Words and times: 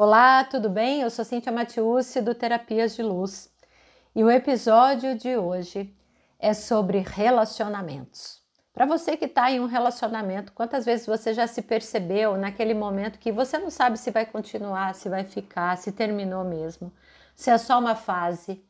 Olá, 0.00 0.44
tudo 0.44 0.70
bem? 0.70 1.00
Eu 1.00 1.10
sou 1.10 1.24
Cintia 1.24 1.50
Matiusi 1.50 2.20
do 2.20 2.32
Terapias 2.32 2.94
de 2.94 3.02
Luz 3.02 3.52
e 4.14 4.22
o 4.22 4.30
episódio 4.30 5.18
de 5.18 5.36
hoje 5.36 5.92
é 6.38 6.54
sobre 6.54 7.00
relacionamentos. 7.00 8.40
Para 8.72 8.86
você 8.86 9.16
que 9.16 9.24
está 9.24 9.50
em 9.50 9.58
um 9.58 9.66
relacionamento, 9.66 10.52
quantas 10.52 10.84
vezes 10.84 11.04
você 11.04 11.34
já 11.34 11.48
se 11.48 11.62
percebeu 11.62 12.36
naquele 12.36 12.74
momento 12.74 13.18
que 13.18 13.32
você 13.32 13.58
não 13.58 13.70
sabe 13.70 13.98
se 13.98 14.12
vai 14.12 14.24
continuar, 14.24 14.94
se 14.94 15.08
vai 15.08 15.24
ficar, 15.24 15.76
se 15.76 15.90
terminou 15.90 16.44
mesmo, 16.44 16.92
se 17.34 17.50
é 17.50 17.58
só 17.58 17.76
uma 17.76 17.96
fase, 17.96 18.64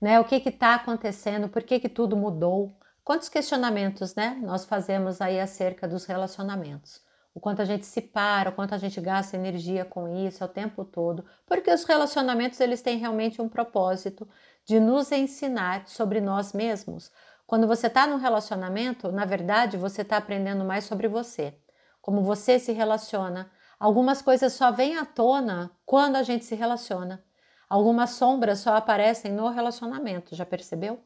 né? 0.00 0.18
O 0.20 0.24
que 0.24 0.36
está 0.36 0.76
acontecendo, 0.76 1.50
por 1.50 1.62
que, 1.64 1.80
que 1.80 1.88
tudo 1.90 2.16
mudou? 2.16 2.74
Quantos 3.04 3.28
questionamentos 3.28 4.14
né, 4.14 4.40
nós 4.42 4.64
fazemos 4.64 5.20
aí 5.20 5.38
acerca 5.38 5.86
dos 5.86 6.06
relacionamentos? 6.06 7.02
O 7.34 7.40
quanto 7.40 7.62
a 7.62 7.64
gente 7.64 7.86
se 7.86 8.00
para, 8.00 8.50
o 8.50 8.52
quanto 8.52 8.74
a 8.74 8.78
gente 8.78 9.00
gasta 9.00 9.36
energia 9.36 9.84
com 9.84 10.08
isso 10.26 10.44
o 10.44 10.48
tempo 10.48 10.84
todo, 10.84 11.24
porque 11.46 11.72
os 11.72 11.84
relacionamentos 11.84 12.60
eles 12.60 12.82
têm 12.82 12.98
realmente 12.98 13.40
um 13.40 13.48
propósito 13.48 14.28
de 14.64 14.78
nos 14.78 15.10
ensinar 15.10 15.88
sobre 15.88 16.20
nós 16.20 16.52
mesmos. 16.52 17.10
Quando 17.46 17.66
você 17.66 17.86
está 17.86 18.06
num 18.06 18.16
relacionamento, 18.16 19.10
na 19.10 19.24
verdade 19.24 19.76
você 19.76 20.02
está 20.02 20.16
aprendendo 20.16 20.64
mais 20.64 20.84
sobre 20.84 21.08
você, 21.08 21.56
como 22.00 22.22
você 22.22 22.58
se 22.58 22.72
relaciona. 22.72 23.50
Algumas 23.78 24.22
coisas 24.22 24.52
só 24.52 24.70
vêm 24.70 24.96
à 24.96 25.04
tona 25.04 25.70
quando 25.84 26.16
a 26.16 26.22
gente 26.22 26.44
se 26.44 26.54
relaciona. 26.54 27.24
Algumas 27.68 28.10
sombras 28.10 28.60
só 28.60 28.76
aparecem 28.76 29.32
no 29.32 29.48
relacionamento, 29.48 30.36
já 30.36 30.44
percebeu? 30.44 31.02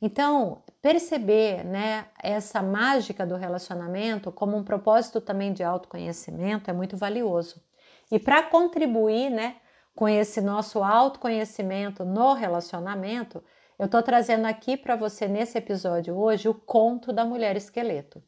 Então, 0.00 0.62
perceber 0.80 1.64
né, 1.64 2.06
essa 2.22 2.62
mágica 2.62 3.26
do 3.26 3.36
relacionamento 3.36 4.30
como 4.30 4.56
um 4.56 4.62
propósito 4.62 5.20
também 5.20 5.52
de 5.52 5.64
autoconhecimento 5.64 6.70
é 6.70 6.72
muito 6.72 6.96
valioso. 6.96 7.60
E 8.10 8.18
para 8.18 8.42
contribuir 8.44 9.28
né, 9.28 9.56
com 9.94 10.08
esse 10.08 10.40
nosso 10.40 10.82
autoconhecimento 10.82 12.04
no 12.04 12.32
relacionamento, 12.32 13.42
eu 13.76 13.86
estou 13.86 14.02
trazendo 14.02 14.46
aqui 14.46 14.76
para 14.76 14.94
você 14.94 15.26
nesse 15.26 15.58
episódio 15.58 16.16
hoje 16.16 16.48
o 16.48 16.54
conto 16.54 17.12
da 17.12 17.24
mulher 17.24 17.56
esqueleto. 17.56 18.22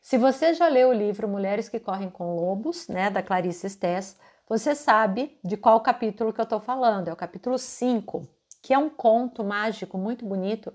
Se 0.00 0.16
você 0.16 0.54
já 0.54 0.68
leu 0.68 0.88
o 0.88 0.94
livro 0.94 1.28
Mulheres 1.28 1.68
que 1.68 1.78
Correm 1.78 2.08
com 2.08 2.34
Lobos, 2.34 2.88
né, 2.88 3.10
da 3.10 3.22
Clarice 3.22 3.68
Stess, 3.68 4.18
você 4.48 4.74
sabe 4.74 5.38
de 5.44 5.58
qual 5.58 5.80
capítulo 5.80 6.32
que 6.32 6.40
eu 6.40 6.44
estou 6.44 6.58
falando. 6.58 7.08
É 7.08 7.12
o 7.12 7.16
capítulo 7.16 7.58
5, 7.58 8.26
que 8.62 8.72
é 8.72 8.78
um 8.78 8.88
conto 8.88 9.44
mágico 9.44 9.98
muito 9.98 10.24
bonito 10.24 10.72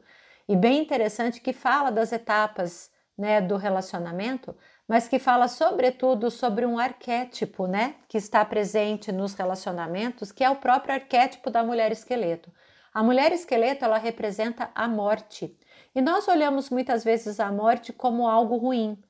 e 0.47 0.55
bem 0.55 0.81
interessante 0.81 1.41
que 1.41 1.53
fala 1.53 1.91
das 1.91 2.11
etapas 2.11 2.91
né, 3.17 3.41
do 3.41 3.57
relacionamento, 3.57 4.55
mas 4.87 5.07
que 5.07 5.17
fala 5.17 5.47
sobretudo 5.47 6.29
sobre 6.29 6.65
um 6.65 6.77
arquétipo 6.77 7.65
né, 7.65 7.95
que 8.07 8.17
está 8.17 8.43
presente 8.45 9.11
nos 9.11 9.33
relacionamentos, 9.33 10.31
que 10.31 10.43
é 10.43 10.49
o 10.49 10.57
próprio 10.57 10.93
arquétipo 10.93 11.49
da 11.49 11.63
mulher 11.63 11.91
esqueleto. 11.91 12.51
A 12.93 13.03
mulher 13.03 13.31
esqueleto 13.31 13.83
ela 13.83 13.97
representa 13.97 14.69
a 14.73 14.87
morte. 14.87 15.57
E 15.93 16.01
nós 16.01 16.27
olhamos 16.27 16.69
muitas 16.69 17.03
vezes 17.03 17.39
a 17.39 17.51
morte 17.51 17.91
como 17.91 18.27
algo 18.27 18.57
ruim. 18.57 19.01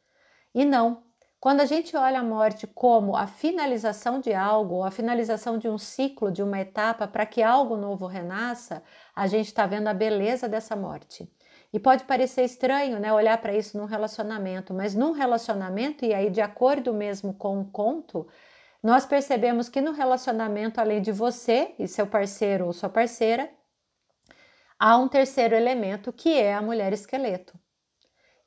E 0.54 0.64
não. 0.64 1.04
Quando 1.40 1.62
a 1.62 1.66
gente 1.66 1.96
olha 1.96 2.22
a 2.22 2.24
morte 2.24 2.66
como 2.66 3.16
a 3.16 3.28
finalização 3.28 4.20
de 4.20 4.34
algo, 4.34 4.84
a 4.84 4.90
finalização 4.90 5.60
de 5.60 5.70
um 5.70 5.78
ciclo, 5.78 6.32
de 6.32 6.42
uma 6.42 6.60
etapa, 6.60 7.08
para 7.08 7.24
que 7.24 7.44
algo 7.44 7.78
novo 7.78 8.08
renasça, 8.08 8.82
a 9.16 9.28
gente 9.28 9.48
está 9.48 9.66
vendo 9.66 9.88
a 9.88 9.94
beleza 9.94 10.50
dessa 10.50 10.76
morte. 10.76 11.32
E 11.72 11.80
pode 11.80 12.04
parecer 12.04 12.44
estranho, 12.44 13.00
né, 13.00 13.12
olhar 13.12 13.38
para 13.40 13.56
isso 13.56 13.78
num 13.78 13.86
relacionamento, 13.86 14.74
mas 14.74 14.94
num 14.94 15.12
relacionamento, 15.12 16.06
e 16.06 16.14
aí 16.14 16.30
de 16.30 16.42
acordo 16.42 16.94
mesmo 16.94 17.34
com 17.34 17.60
o 17.60 17.66
conto, 17.66 18.28
nós 18.84 19.06
percebemos 19.06 19.68
que 19.68 19.82
no 19.82 19.92
relacionamento, 19.92 20.80
além 20.80 21.02
de 21.02 21.12
você 21.12 21.74
e 21.80 21.88
seu 21.88 22.06
parceiro 22.06 22.66
ou 22.66 22.74
sua 22.74 22.90
parceira, 22.90 23.50
há 24.78 24.98
um 24.98 25.08
terceiro 25.08 25.56
elemento 25.56 26.14
que 26.14 26.38
é 26.38 26.54
a 26.54 26.62
mulher 26.62 26.94
esqueleto. 26.94 27.58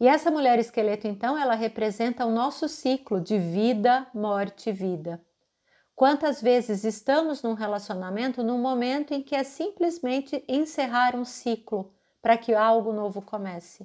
E 0.01 0.07
essa 0.07 0.31
mulher 0.31 0.59
esqueleto, 0.61 1.09
então, 1.09 1.37
ela 1.37 1.55
representa 1.55 2.25
o 2.25 2.31
nosso 2.31 2.69
ciclo 2.69 3.21
de 3.21 3.37
vida, 3.37 4.07
morte 4.15 4.71
vida. 4.71 5.21
Quantas 5.99 6.41
vezes 6.41 6.85
estamos 6.85 7.43
num 7.43 7.55
relacionamento 7.55 8.45
num 8.45 8.57
momento 8.57 9.13
em 9.13 9.21
que 9.21 9.35
é 9.35 9.43
simplesmente 9.43 10.45
encerrar 10.47 11.17
um 11.17 11.25
ciclo 11.25 11.93
para 12.23 12.39
que 12.39 12.55
algo 12.55 12.93
novo 12.93 13.21
comece? 13.21 13.85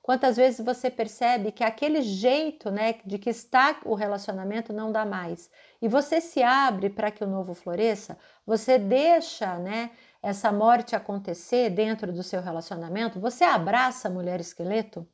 Quantas 0.00 0.36
vezes 0.36 0.64
você 0.64 0.88
percebe 0.88 1.50
que 1.50 1.64
aquele 1.64 2.00
jeito, 2.00 2.70
né, 2.70 3.00
de 3.04 3.18
que 3.18 3.28
está 3.28 3.80
o 3.84 3.96
relacionamento 3.96 4.72
não 4.72 4.92
dá 4.92 5.04
mais 5.04 5.50
e 5.82 5.88
você 5.88 6.20
se 6.20 6.44
abre 6.44 6.90
para 6.90 7.10
que 7.10 7.24
o 7.24 7.26
novo 7.26 7.54
floresça? 7.54 8.16
Você 8.46 8.78
deixa, 8.78 9.58
né, 9.58 9.90
essa 10.22 10.52
morte 10.52 10.94
acontecer 10.94 11.70
dentro 11.70 12.12
do 12.12 12.22
seu 12.22 12.40
relacionamento? 12.40 13.18
Você 13.18 13.42
abraça 13.42 14.06
a 14.06 14.12
mulher 14.12 14.38
esqueleto? 14.38 15.04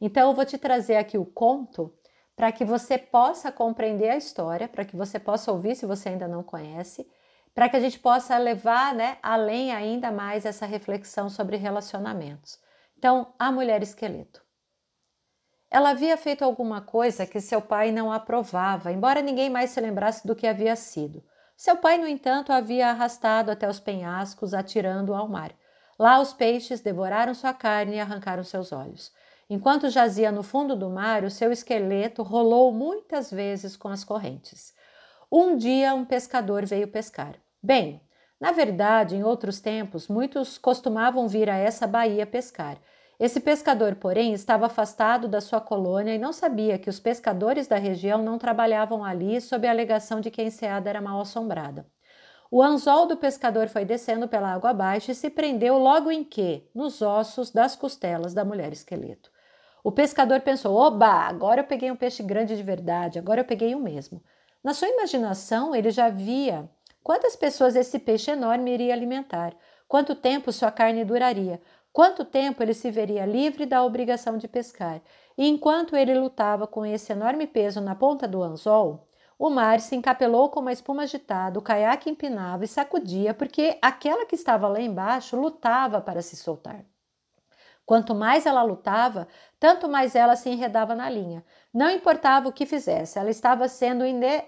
Então, 0.00 0.28
eu 0.28 0.36
vou 0.36 0.44
te 0.44 0.56
trazer 0.56 0.98
aqui 0.98 1.18
o 1.18 1.26
conto 1.26 1.92
para 2.40 2.52
que 2.52 2.64
você 2.64 2.96
possa 2.96 3.52
compreender 3.52 4.08
a 4.08 4.16
história, 4.16 4.66
para 4.66 4.82
que 4.82 4.96
você 4.96 5.18
possa 5.18 5.52
ouvir 5.52 5.76
se 5.76 5.84
você 5.84 6.08
ainda 6.08 6.26
não 6.26 6.42
conhece, 6.42 7.06
para 7.54 7.68
que 7.68 7.76
a 7.76 7.80
gente 7.80 7.98
possa 7.98 8.38
levar 8.38 8.94
né, 8.94 9.18
além 9.22 9.74
ainda 9.74 10.10
mais 10.10 10.46
essa 10.46 10.64
reflexão 10.64 11.28
sobre 11.28 11.58
relacionamentos. 11.58 12.58
Então, 12.96 13.34
a 13.38 13.52
mulher 13.52 13.82
esqueleto. 13.82 14.42
Ela 15.70 15.90
havia 15.90 16.16
feito 16.16 16.42
alguma 16.42 16.80
coisa 16.80 17.26
que 17.26 17.42
seu 17.42 17.60
pai 17.60 17.92
não 17.92 18.10
aprovava, 18.10 18.90
embora 18.90 19.20
ninguém 19.20 19.50
mais 19.50 19.68
se 19.68 19.80
lembrasse 19.82 20.26
do 20.26 20.34
que 20.34 20.46
havia 20.46 20.74
sido. 20.76 21.22
Seu 21.54 21.76
pai, 21.76 21.98
no 21.98 22.08
entanto, 22.08 22.54
havia 22.54 22.88
arrastado 22.88 23.50
até 23.50 23.68
os 23.68 23.80
penhascos, 23.80 24.54
atirando-o 24.54 25.14
ao 25.14 25.28
mar. 25.28 25.52
Lá 25.98 26.18
os 26.18 26.32
peixes 26.32 26.80
devoraram 26.80 27.34
sua 27.34 27.52
carne 27.52 27.96
e 27.96 28.00
arrancaram 28.00 28.42
seus 28.42 28.72
olhos. 28.72 29.12
Enquanto 29.52 29.90
jazia 29.90 30.30
no 30.30 30.44
fundo 30.44 30.76
do 30.76 30.88
mar, 30.88 31.24
o 31.24 31.30
seu 31.30 31.50
esqueleto 31.50 32.22
rolou 32.22 32.72
muitas 32.72 33.32
vezes 33.32 33.76
com 33.76 33.88
as 33.88 34.04
correntes. 34.04 34.72
Um 35.30 35.56
dia, 35.56 35.92
um 35.92 36.04
pescador 36.04 36.64
veio 36.64 36.86
pescar. 36.86 37.34
Bem, 37.60 38.00
na 38.40 38.52
verdade, 38.52 39.16
em 39.16 39.24
outros 39.24 39.58
tempos, 39.58 40.06
muitos 40.06 40.56
costumavam 40.56 41.26
vir 41.26 41.50
a 41.50 41.56
essa 41.56 41.84
baía 41.84 42.24
pescar. 42.24 42.78
Esse 43.18 43.40
pescador, 43.40 43.96
porém, 43.96 44.32
estava 44.32 44.66
afastado 44.66 45.26
da 45.26 45.40
sua 45.40 45.60
colônia 45.60 46.14
e 46.14 46.18
não 46.18 46.32
sabia 46.32 46.78
que 46.78 46.88
os 46.88 47.00
pescadores 47.00 47.66
da 47.66 47.76
região 47.76 48.22
não 48.22 48.38
trabalhavam 48.38 49.04
ali 49.04 49.40
sob 49.40 49.66
a 49.66 49.70
alegação 49.72 50.20
de 50.20 50.30
que 50.30 50.40
a 50.40 50.44
enseada 50.44 50.88
era 50.88 51.02
mal 51.02 51.20
assombrada. 51.20 51.84
O 52.52 52.62
anzol 52.62 53.06
do 53.06 53.16
pescador 53.16 53.68
foi 53.68 53.84
descendo 53.84 54.28
pela 54.28 54.52
água 54.52 54.70
abaixo 54.70 55.10
e 55.10 55.14
se 55.14 55.28
prendeu 55.28 55.76
logo 55.76 56.08
em 56.08 56.22
que? 56.22 56.68
Nos 56.72 57.02
ossos 57.02 57.50
das 57.50 57.74
costelas 57.74 58.32
da 58.32 58.44
mulher 58.44 58.72
esqueleto. 58.72 59.29
O 59.82 59.90
pescador 59.90 60.40
pensou: 60.40 60.74
oba, 60.76 61.06
agora 61.06 61.60
eu 61.60 61.66
peguei 61.66 61.90
um 61.90 61.96
peixe 61.96 62.22
grande 62.22 62.56
de 62.56 62.62
verdade, 62.62 63.18
agora 63.18 63.40
eu 63.40 63.44
peguei 63.44 63.74
o 63.74 63.80
mesmo. 63.80 64.22
Na 64.62 64.74
sua 64.74 64.88
imaginação, 64.88 65.74
ele 65.74 65.90
já 65.90 66.08
via 66.08 66.68
quantas 67.02 67.34
pessoas 67.34 67.76
esse 67.76 67.98
peixe 67.98 68.30
enorme 68.30 68.72
iria 68.72 68.92
alimentar, 68.92 69.54
quanto 69.88 70.14
tempo 70.14 70.52
sua 70.52 70.70
carne 70.70 71.04
duraria, 71.04 71.60
quanto 71.92 72.24
tempo 72.24 72.62
ele 72.62 72.74
se 72.74 72.90
veria 72.90 73.24
livre 73.24 73.64
da 73.64 73.82
obrigação 73.82 74.36
de 74.36 74.46
pescar. 74.46 75.00
E 75.36 75.48
enquanto 75.48 75.96
ele 75.96 76.14
lutava 76.14 76.66
com 76.66 76.84
esse 76.84 77.12
enorme 77.12 77.46
peso 77.46 77.80
na 77.80 77.94
ponta 77.94 78.28
do 78.28 78.42
anzol, 78.42 79.08
o 79.38 79.48
mar 79.48 79.80
se 79.80 79.96
encapelou 79.96 80.50
com 80.50 80.60
uma 80.60 80.72
espuma 80.72 81.04
agitada, 81.04 81.58
o 81.58 81.62
caiaque 81.62 82.10
empinava 82.10 82.62
e 82.62 82.68
sacudia, 82.68 83.32
porque 83.32 83.78
aquela 83.80 84.26
que 84.26 84.34
estava 84.34 84.68
lá 84.68 84.78
embaixo 84.78 85.34
lutava 85.40 85.98
para 86.02 86.20
se 86.20 86.36
soltar. 86.36 86.84
Quanto 87.90 88.14
mais 88.14 88.46
ela 88.46 88.62
lutava, 88.62 89.26
tanto 89.58 89.88
mais 89.88 90.14
ela 90.14 90.36
se 90.36 90.48
enredava 90.48 90.94
na 90.94 91.10
linha. 91.10 91.44
Não 91.74 91.90
importava 91.90 92.48
o 92.48 92.52
que 92.52 92.64
fizesse, 92.64 93.18
ela 93.18 93.30
estava 93.30 93.66
sendo 93.66 94.04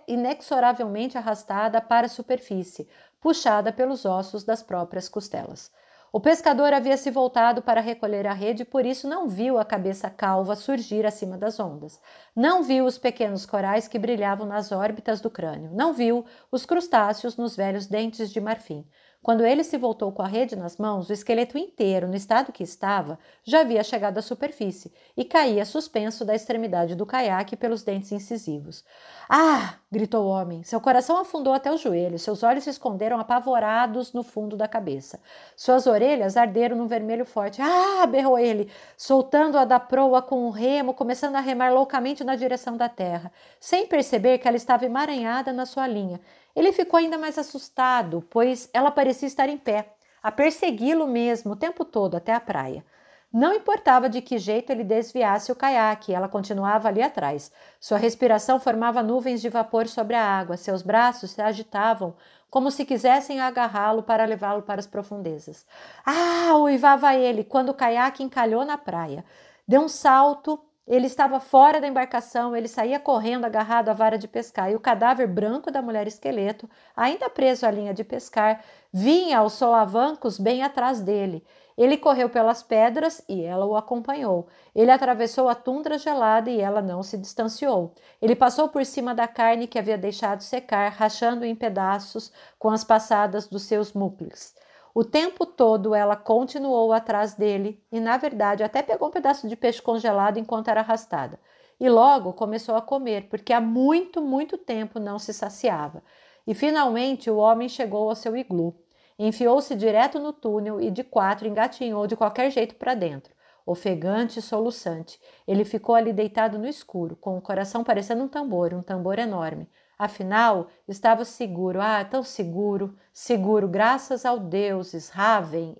inexoravelmente 0.07 1.19
arrastada 1.19 1.81
para 1.81 2.07
a 2.07 2.09
superfície, 2.09 2.89
puxada 3.21 3.73
pelos 3.73 4.05
ossos 4.05 4.45
das 4.45 4.63
próprias 4.63 5.09
costelas. 5.09 5.73
O 6.13 6.21
pescador 6.21 6.73
havia 6.73 6.97
se 6.97 7.11
voltado 7.11 7.63
para 7.63 7.81
recolher 7.81 8.29
a 8.29 8.33
rede, 8.33 8.65
por 8.65 8.87
isso 8.87 9.09
não 9.09 9.29
viu 9.29 9.59
a 9.59 9.65
cabeça 9.65 10.09
calva 10.09 10.55
surgir 10.55 11.05
acima 11.05 11.37
das 11.37 11.59
ondas. 11.59 12.01
Não 12.35 12.63
viu 12.63 12.87
os 12.87 12.97
pequenos 12.97 13.45
corais 13.45 13.87
que 13.87 13.99
brilhavam 13.99 14.47
nas 14.47 14.73
órbitas 14.73 15.21
do 15.21 15.31
crânio. 15.31 15.71
Não 15.75 15.93
viu 15.93 16.25
os 16.51 16.65
crustáceos 16.65 17.37
nos 17.37 17.55
velhos 17.55 17.87
dentes 17.87 18.31
de 18.31 18.41
marfim. 18.41 18.87
Quando 19.23 19.47
ele 19.47 19.63
se 19.63 19.79
voltou 19.79 20.11
com 20.11 20.21
a 20.21 20.27
rede 20.27 20.57
nas 20.57 20.77
mãos, 20.77 21.09
o 21.09 21.13
esqueleto 21.13 21.57
inteiro, 21.57 22.09
no 22.09 22.17
estado 22.17 22.51
que 22.51 22.65
estava, 22.65 23.21
já 23.45 23.61
havia 23.61 23.85
chegado 23.85 24.19
à 24.19 24.23
superfície 24.23 24.93
e 25.17 25.25
caía 25.25 25.65
suspenso 25.65 26.25
da 26.25 26.35
extremidade 26.35 26.97
do 26.97 27.07
caiaque 27.07 27.55
pelos 27.55 27.85
dentes 27.85 28.11
incisivos. 28.11 28.85
Ah! 29.31 29.77
gritou 29.93 30.25
o 30.25 30.29
homem. 30.29 30.65
Seu 30.65 30.81
coração 30.81 31.19
afundou 31.19 31.53
até 31.53 31.71
os 31.73 31.81
joelhos, 31.81 32.23
seus 32.23 32.43
olhos 32.43 32.65
se 32.65 32.71
esconderam 32.71 33.21
apavorados 33.21 34.13
no 34.13 34.25
fundo 34.25 34.57
da 34.57 34.67
cabeça. 34.67 35.21
Suas 35.55 35.87
orelhas 35.87 36.37
arderam 36.37 36.77
num 36.77 36.89
vermelho 36.89 37.25
forte. 37.25 37.63
Ah! 37.63 38.05
berrou 38.07 38.37
ele, 38.37 38.69
soltando-a 38.97 39.65
da 39.65 39.79
proa 39.79 40.21
com 40.21 40.49
um 40.49 40.51
remo, 40.51 40.95
começando 40.95 41.37
a 41.37 41.41
remar 41.41 41.73
loucamente 41.73 42.22
na 42.25 42.37
direção 42.37 42.77
da 42.77 42.89
terra, 42.89 43.33
sem 43.59 43.87
perceber 43.87 44.39
que 44.39 44.49
ela 44.49 44.57
estava 44.57 44.85
emaranhada 44.85 45.53
na 45.53 45.67
sua 45.67 45.87
linha 45.87 46.21
Ele 46.55 46.73
ficou 46.73 46.99
ainda 46.99 47.19
mais 47.19 47.39
assustado, 47.39 48.27
pois 48.31 48.69
ela 48.73 48.91
parecia 48.91 49.27
estar 49.27 49.49
em 49.49 49.57
pé, 49.59 49.95
a 50.23 50.31
persegui-lo 50.31 51.07
mesmo 51.07 51.53
o 51.53 51.57
tempo 51.57 51.85
todo 51.85 52.17
até 52.17 52.33
a 52.33 52.41
praia. 52.41 52.85
Não 53.33 53.55
importava 53.55 54.11
de 54.11 54.21
que 54.21 54.37
jeito 54.37 54.71
ele 54.71 54.85
desviasse 54.85 55.51
o 55.51 55.57
caiaque, 55.57 56.13
ela 56.13 56.29
continuava 56.29 56.89
ali 56.89 57.01
atrás. 57.01 57.51
Sua 57.81 57.97
respiração 57.97 58.61
formava 58.61 59.03
nuvens 59.03 59.41
de 59.41 59.49
vapor 59.49 59.89
sobre 59.89 60.15
a 60.15 60.23
água, 60.23 60.59
seus 60.59 60.83
braços 60.83 61.31
se 61.31 61.41
agitavam 61.41 62.15
como 62.51 62.71
se 62.71 62.85
quisessem 62.85 63.41
agarrá-lo 63.41 64.03
para 64.03 64.27
levá-lo 64.27 64.61
para 64.61 64.79
as 64.79 64.87
profundezas. 64.87 65.65
Ah! 66.05 66.55
uivava 66.59 67.15
ele 67.15 67.43
quando 67.43 67.71
o 67.71 67.75
caiaque 67.75 68.23
encalhou 68.23 68.63
na 68.67 68.77
praia. 68.77 69.25
Deu 69.67 69.81
um 69.81 69.89
salto 69.89 70.63
ele 70.87 71.07
estava 71.07 71.39
fora 71.39 71.81
da 71.81 71.87
embarcação, 71.87 72.57
ele 72.57 72.67
saía 72.67 72.99
correndo 72.99 73.45
agarrado 73.45 73.89
à 73.89 73.93
vara 73.93 74.19
de 74.19 74.27
pescar, 74.27 74.71
e 74.71 74.75
o 74.75 74.81
cadáver 74.81 75.29
branco 75.29 75.71
da 75.71 75.81
mulher 75.81 76.07
esqueleto, 76.07 76.69
ainda 76.97 77.31
preso 77.31 77.65
à 77.65 77.71
linha 77.71 77.95
de 77.95 78.03
pescar, 78.03 78.65
vinha 78.93 79.39
aos 79.39 79.53
solavancos 79.53 80.39
bem 80.39 80.63
atrás 80.63 81.01
dele. 81.01 81.45
Ele 81.77 81.97
correu 81.97 82.29
pelas 82.29 82.63
pedras 82.63 83.25
e 83.29 83.43
ela 83.43 83.65
o 83.65 83.77
acompanhou. 83.77 84.47
Ele 84.75 84.91
atravessou 84.91 85.49
a 85.49 85.55
tundra 85.55 85.97
gelada 85.97 86.51
e 86.51 86.61
ela 86.61 86.83
não 86.83 87.03
se 87.03 87.17
distanciou. 87.17 87.95
Ele 88.21 88.37
passou 88.37 88.69
por 88.69 88.85
cima 88.85 89.15
da 89.15 89.27
carne 89.27 89.67
que 89.67 89.79
havia 89.79 89.97
deixado 89.97 90.43
secar, 90.43 90.91
rachando 90.93 91.45
em 91.45 91.55
pedaços 91.55 92.31
com 92.59 92.69
as 92.69 92.85
passadas 92.85 93.47
dos 93.47 93.63
seus 93.63 93.93
múcleos. 93.93 94.55
O 94.95 95.03
tempo 95.03 95.47
todo 95.47 95.95
ela 95.95 96.17
continuou 96.17 96.93
atrás 96.93 97.35
dele 97.35 97.83
e, 97.91 97.99
na 97.99 98.19
verdade, 98.19 98.63
até 98.63 98.83
pegou 98.83 99.09
um 99.09 99.11
pedaço 99.11 99.49
de 99.49 99.57
peixe 99.57 99.81
congelado 99.81 100.39
enquanto 100.39 100.69
era 100.69 100.81
arrastada. 100.81 101.41
E 101.81 101.89
logo 101.89 102.35
começou 102.35 102.75
a 102.77 102.83
comer, 102.83 103.29
porque 103.29 103.53
há 103.55 103.61
muito, 103.61 104.21
muito 104.21 104.59
tempo 104.59 105.01
não 105.01 105.19
se 105.19 105.33
saciava. 105.33 106.03
E 106.47 106.55
finalmente 106.55 107.31
o 107.31 107.37
homem 107.39 107.69
chegou 107.69 108.09
ao 108.09 108.15
seu 108.15 108.37
iglu. 108.37 108.77
Enfiou-se 109.19 109.75
direto 109.75 110.19
no 110.19 110.33
túnel 110.33 110.81
e 110.81 110.91
de 110.91 111.03
quatro 111.03 111.49
engatinhou 111.49 112.07
de 112.07 112.17
qualquer 112.17 112.51
jeito 112.51 112.75
para 112.75 112.95
dentro. 112.95 113.35
Ofegante 113.65 114.41
e 114.41 114.43
soluçante, 114.43 115.19
ele 115.47 115.65
ficou 115.65 115.95
ali 115.95 116.13
deitado 116.13 116.59
no 116.59 116.67
escuro, 116.67 117.17
com 117.17 117.39
o 117.39 117.41
coração 117.41 117.83
parecendo 117.83 118.25
um 118.25 118.29
tambor, 118.29 118.75
um 118.75 118.83
tambor 118.83 119.19
enorme. 119.19 119.69
Afinal, 119.99 120.69
estava 120.89 121.25
seguro, 121.25 121.81
ah, 121.81 122.05
tão 122.05 122.23
seguro, 122.23 122.97
seguro, 123.13 123.69
graças 123.69 124.25
ao 124.25 124.39
deuses, 124.39 125.09
Raven, 125.11 125.77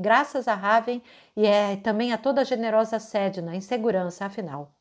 graças 0.00 0.46
a 0.46 0.54
Raven 0.54 1.02
e 1.36 1.46
é, 1.46 1.76
também 1.76 2.12
a 2.12 2.18
toda 2.18 2.42
a 2.42 2.44
generosa 2.44 2.98
Sedna, 2.98 3.56
em 3.56 3.60
segurança, 3.60 4.26
afinal. 4.26 4.72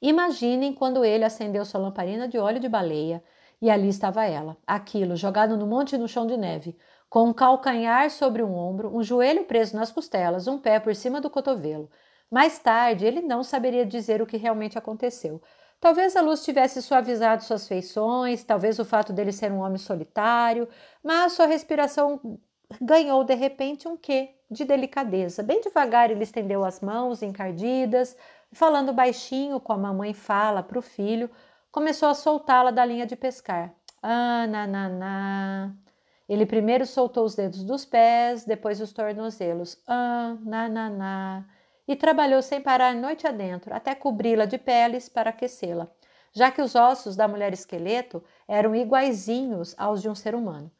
Imaginem 0.00 0.72
quando 0.72 1.04
ele 1.04 1.24
acendeu 1.24 1.64
sua 1.64 1.80
lamparina 1.80 2.26
de 2.26 2.38
óleo 2.38 2.58
de 2.58 2.68
baleia 2.68 3.22
e 3.60 3.68
ali 3.70 3.88
estava 3.88 4.24
ela, 4.24 4.56
aquilo, 4.66 5.14
jogado 5.14 5.56
no 5.56 5.66
monte 5.66 5.98
no 5.98 6.08
chão 6.08 6.26
de 6.26 6.36
neve, 6.36 6.78
com 7.10 7.28
um 7.28 7.32
calcanhar 7.34 8.08
sobre 8.10 8.42
um 8.42 8.54
ombro, 8.54 8.96
um 8.96 9.02
joelho 9.02 9.44
preso 9.44 9.76
nas 9.76 9.92
costelas, 9.92 10.46
um 10.46 10.58
pé 10.58 10.80
por 10.80 10.94
cima 10.94 11.20
do 11.20 11.28
cotovelo. 11.28 11.90
Mais 12.30 12.58
tarde, 12.58 13.04
ele 13.04 13.20
não 13.20 13.42
saberia 13.42 13.84
dizer 13.84 14.22
o 14.22 14.26
que 14.26 14.36
realmente 14.36 14.78
aconteceu. 14.78 15.42
Talvez 15.80 16.14
a 16.14 16.20
luz 16.20 16.44
tivesse 16.44 16.82
suavizado 16.82 17.42
suas 17.42 17.66
feições, 17.66 18.44
talvez 18.44 18.78
o 18.78 18.84
fato 18.84 19.14
dele 19.14 19.32
ser 19.32 19.50
um 19.50 19.60
homem 19.60 19.78
solitário, 19.78 20.68
mas 21.02 21.32
sua 21.32 21.46
respiração 21.46 22.38
ganhou 22.80 23.24
de 23.24 23.34
repente 23.34 23.88
um 23.88 23.96
quê 23.96 24.34
de 24.50 24.64
delicadeza. 24.66 25.42
Bem 25.42 25.60
devagar 25.62 26.10
ele 26.10 26.22
estendeu 26.22 26.64
as 26.64 26.80
mãos 26.80 27.22
encardidas, 27.22 28.14
falando 28.52 28.92
baixinho 28.92 29.58
como 29.58 29.86
a 29.86 29.92
mãe 29.92 30.12
fala 30.12 30.62
para 30.62 30.78
o 30.78 30.82
filho, 30.82 31.30
começou 31.72 32.10
a 32.10 32.14
soltá-la 32.14 32.70
da 32.70 32.84
linha 32.84 33.06
de 33.06 33.16
pescar. 33.16 33.72
Ah, 34.02 34.46
na. 34.46 35.72
Ele 36.28 36.46
primeiro 36.46 36.86
soltou 36.86 37.24
os 37.24 37.34
dedos 37.34 37.64
dos 37.64 37.84
pés, 37.84 38.44
depois 38.44 38.80
os 38.80 38.92
tornozelos. 38.92 39.78
Ah, 39.86 40.36
na 40.44 41.44
e 41.90 41.96
trabalhou 41.96 42.40
sem 42.40 42.60
parar 42.60 42.94
noite 42.94 43.26
adentro, 43.26 43.74
até 43.74 43.96
cobri-la 43.96 44.44
de 44.44 44.56
peles 44.56 45.08
para 45.08 45.30
aquecê-la, 45.30 45.88
já 46.32 46.48
que 46.48 46.62
os 46.62 46.76
ossos 46.76 47.16
da 47.16 47.26
mulher 47.26 47.52
esqueleto 47.52 48.22
eram 48.46 48.76
iguaizinhos 48.76 49.74
aos 49.76 50.00
de 50.00 50.08
um 50.08 50.14
ser 50.14 50.36
humano. 50.36 50.70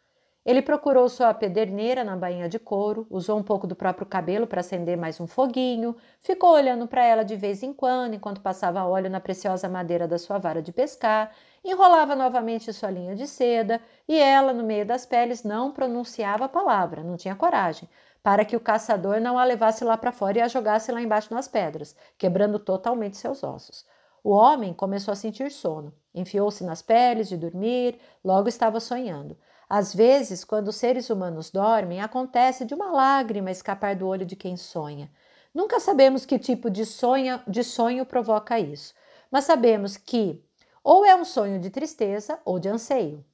Ele 0.47 0.63
procurou 0.63 1.09
sua 1.09 1.35
pederneira 1.35 2.05
na 2.05 2.17
bainha 2.17 2.49
de 2.49 2.61
couro, 2.61 3.09
usou 3.11 3.37
um 3.37 3.43
pouco 3.43 3.67
do 3.67 3.75
próprio 3.75 4.07
cabelo 4.07 4.47
para 4.47 4.61
acender 4.61 4.97
mais 4.97 5.19
um 5.19 5.27
foguinho, 5.27 5.97
ficou 6.21 6.53
olhando 6.53 6.87
para 6.87 7.05
ela 7.05 7.25
de 7.25 7.35
vez 7.35 7.65
em 7.65 7.73
quando 7.73 8.15
enquanto 8.15 8.41
passava 8.41 8.85
óleo 8.85 9.11
na 9.11 9.19
preciosa 9.19 9.69
madeira 9.69 10.07
da 10.07 10.17
sua 10.17 10.39
vara 10.39 10.63
de 10.63 10.73
pescar, 10.73 11.33
enrolava 11.65 12.15
novamente 12.15 12.73
sua 12.73 12.91
linha 12.91 13.17
de 13.17 13.27
seda 13.27 13.81
e 14.09 14.17
ela, 14.17 14.53
no 14.53 14.63
meio 14.63 14.87
das 14.87 15.05
peles, 15.05 15.43
não 15.43 15.73
pronunciava 15.73 16.45
a 16.45 16.49
palavra, 16.49 17.03
não 17.03 17.17
tinha 17.17 17.35
coragem, 17.35 17.89
para 18.23 18.45
que 18.45 18.57
o 18.57 18.61
caçador 18.61 19.21
não 19.21 19.39
a 19.39 19.45
levasse 19.45 19.85
lá 19.85 19.97
para 19.97 20.13
fora 20.13 20.39
e 20.39 20.41
a 20.41 20.49
jogasse 20.49 20.93
lá 20.93 21.01
embaixo 21.01 21.33
nas 21.33 21.49
pedras, 21.49 21.97
quebrando 22.19 22.59
totalmente 22.59 23.17
seus 23.17 23.43
ossos. 23.43 23.87
O 24.23 24.31
homem 24.31 24.75
começou 24.75 25.13
a 25.13 25.17
sentir 25.17 25.51
sono, 25.51 25.95
enfiou-se 26.15 26.63
nas 26.63 26.83
peles 26.83 27.29
de 27.29 27.37
dormir, 27.37 27.99
logo 28.23 28.49
estava 28.49 28.79
sonhando. 28.79 29.37
Às 29.69 29.95
vezes, 29.95 30.45
quando 30.45 30.69
os 30.69 30.77
seres 30.77 31.09
humanos 31.09 31.51
dormem, 31.51 32.01
acontece 32.01 32.65
de 32.65 32.75
uma 32.75 32.91
lágrima 32.91 33.51
escapar 33.51 33.97
do 33.97 34.07
olho 34.07 34.27
de 34.27 34.37
quem 34.37 34.57
sonha. 34.57 35.11
Nunca 35.55 35.81
sabemos 35.81 36.27
que 36.27 36.39
tipo 36.39 36.69
de, 36.69 36.85
sonha, 36.85 37.43
de 37.47 37.65
sonho 37.65 38.05
provoca 38.05 38.59
isso, 38.59 38.95
mas 39.31 39.45
sabemos 39.45 39.97
que 39.97 40.45
ou 40.83 41.05
é 41.05 41.15
um 41.15 41.25
sonho 41.25 41.61
de 41.61 41.71
tristeza 41.71 42.39
ou 42.45 42.59
de 42.59 42.69
anseio. 42.69 43.25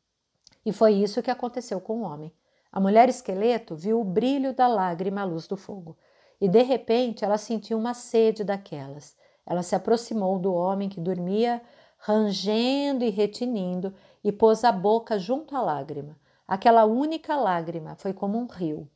E 0.65 0.73
foi 0.73 0.94
isso 0.94 1.23
que 1.23 1.31
aconteceu 1.31 1.81
com 1.81 2.03
o 2.03 2.03
homem. 2.03 2.32
A 2.73 2.81
mulher 2.81 3.09
esqueleto 3.09 3.75
viu 3.75 4.01
o 4.01 4.05
brilho 4.05 4.53
da 4.53 4.67
lágrima 4.67 5.23
à 5.23 5.25
luz 5.25 5.47
do 5.47 5.57
fogo, 5.57 5.97
e 6.41 6.49
de 6.49 6.63
repente 6.63 7.25
ela 7.25 7.39
sentiu 7.39 7.79
uma 7.79 7.95
sede 7.95 8.45
daquelas. 8.45 9.17
Ela 9.47 9.63
se 9.63 9.75
aproximou 9.75 10.39
do 10.39 10.53
homem 10.53 10.89
que 10.89 11.01
dormia, 11.01 11.63
rangendo 11.99 13.05
e 13.05 13.11
retinindo, 13.11 13.95
e 14.23 14.33
pôs 14.33 14.65
a 14.65 14.73
boca 14.73 15.19
junto 15.19 15.57
à 15.57 15.63
lágrima. 15.63 16.19
Aquela 16.47 16.85
única 16.85 17.37
lágrima 17.37 17.95
foi 17.97 18.13
como 18.13 18.39
um 18.39 18.47
rio, 18.47 18.89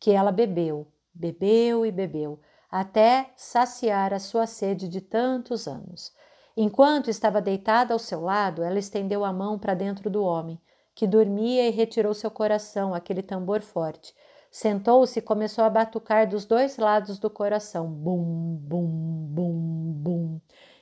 que 0.00 0.10
ela 0.10 0.32
bebeu, 0.32 0.86
bebeu 1.14 1.86
e 1.86 1.92
bebeu, 1.92 2.40
até 2.70 3.30
saciar 3.36 4.14
a 4.14 4.18
sua 4.18 4.46
sede 4.46 4.88
de 4.88 5.00
tantos 5.00 5.68
anos. 5.68 6.12
Enquanto 6.56 7.08
estava 7.08 7.40
deitada 7.40 7.94
ao 7.94 7.98
seu 7.98 8.20
lado, 8.20 8.62
ela 8.62 8.78
estendeu 8.78 9.24
a 9.24 9.32
mão 9.32 9.58
para 9.58 9.74
dentro 9.74 10.10
do 10.10 10.22
homem, 10.22 10.60
que 10.94 11.06
dormia 11.06 11.66
e 11.66 11.70
retirou 11.70 12.14
seu 12.14 12.30
coração, 12.30 12.94
aquele 12.94 13.22
tambor 13.22 13.60
forte. 13.60 14.14
Sentou-se 14.50 15.18
e 15.18 15.22
começou 15.22 15.64
a 15.64 15.70
batucar 15.70 16.28
dos 16.28 16.44
dois 16.44 16.76
lados 16.76 17.18
do 17.18 17.30
coração, 17.30 17.88
bum, 17.88 18.56
bum, 18.60 18.86
bum, 19.30 19.92
bum. 19.94 20.40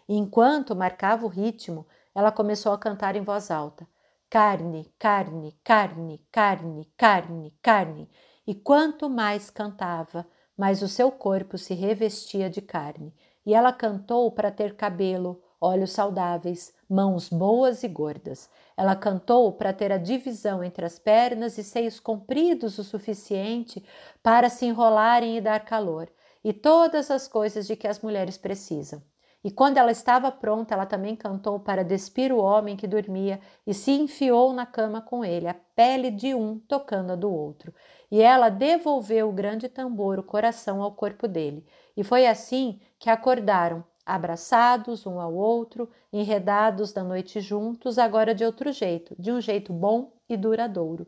Enquanto 0.08 0.74
marcava 0.74 1.24
o 1.24 1.28
ritmo, 1.28 1.86
ela 2.12 2.32
começou 2.32 2.72
a 2.72 2.78
cantar 2.78 3.14
em 3.14 3.22
voz 3.22 3.48
alta: 3.50 3.86
carne, 4.28 4.92
carne, 4.98 5.56
carne, 5.62 6.26
carne, 6.32 6.92
carne, 6.96 7.56
carne. 7.62 8.10
E 8.44 8.54
quanto 8.54 9.08
mais 9.08 9.50
cantava, 9.50 10.26
mais 10.56 10.82
o 10.82 10.88
seu 10.88 11.12
corpo 11.12 11.56
se 11.56 11.72
revestia 11.72 12.50
de 12.50 12.60
carne. 12.60 13.14
E 13.46 13.54
ela 13.54 13.72
cantou 13.72 14.32
para 14.32 14.50
ter 14.50 14.74
cabelo, 14.74 15.40
olhos 15.60 15.90
saudáveis, 15.90 16.72
mãos 16.88 17.28
boas 17.28 17.82
e 17.82 17.88
gordas. 17.88 18.48
Ela 18.76 18.96
cantou 18.96 19.52
para 19.52 19.72
ter 19.72 19.92
a 19.92 19.98
divisão 19.98 20.64
entre 20.64 20.84
as 20.84 20.98
pernas 20.98 21.58
e 21.58 21.64
seios 21.64 22.00
compridos 22.00 22.78
o 22.78 22.84
suficiente 22.84 23.84
para 24.22 24.48
se 24.48 24.64
enrolarem 24.66 25.36
e 25.36 25.40
dar 25.40 25.64
calor, 25.64 26.08
e 26.42 26.52
todas 26.52 27.10
as 27.10 27.28
coisas 27.28 27.66
de 27.66 27.76
que 27.76 27.86
as 27.86 28.00
mulheres 28.00 28.38
precisam. 28.38 29.02
E 29.42 29.50
quando 29.50 29.78
ela 29.78 29.90
estava 29.90 30.30
pronta, 30.30 30.74
ela 30.74 30.84
também 30.84 31.16
cantou 31.16 31.58
para 31.58 31.82
despir 31.82 32.30
o 32.30 32.38
homem 32.38 32.76
que 32.76 32.86
dormia 32.86 33.40
e 33.66 33.72
se 33.72 33.90
enfiou 33.90 34.52
na 34.52 34.66
cama 34.66 35.00
com 35.00 35.24
ele, 35.24 35.48
a 35.48 35.54
pele 35.54 36.10
de 36.10 36.34
um 36.34 36.58
tocando 36.58 37.12
a 37.12 37.16
do 37.16 37.32
outro. 37.32 37.74
E 38.10 38.20
ela 38.20 38.50
devolveu 38.50 39.30
o 39.30 39.32
grande 39.32 39.66
tambor, 39.66 40.18
o 40.18 40.22
coração, 40.22 40.82
ao 40.82 40.92
corpo 40.92 41.26
dele. 41.26 41.66
E 41.96 42.04
foi 42.04 42.26
assim 42.26 42.80
que 42.98 43.08
acordaram, 43.08 43.82
abraçados 44.04 45.06
um 45.06 45.20
ao 45.20 45.34
outro, 45.34 45.88
enredados 46.12 46.92
da 46.92 47.04
noite 47.04 47.40
juntos, 47.40 47.98
agora 47.98 48.34
de 48.34 48.44
outro 48.44 48.72
jeito, 48.72 49.14
de 49.18 49.30
um 49.30 49.40
jeito 49.40 49.72
bom 49.72 50.12
e 50.28 50.36
duradouro. 50.36 51.06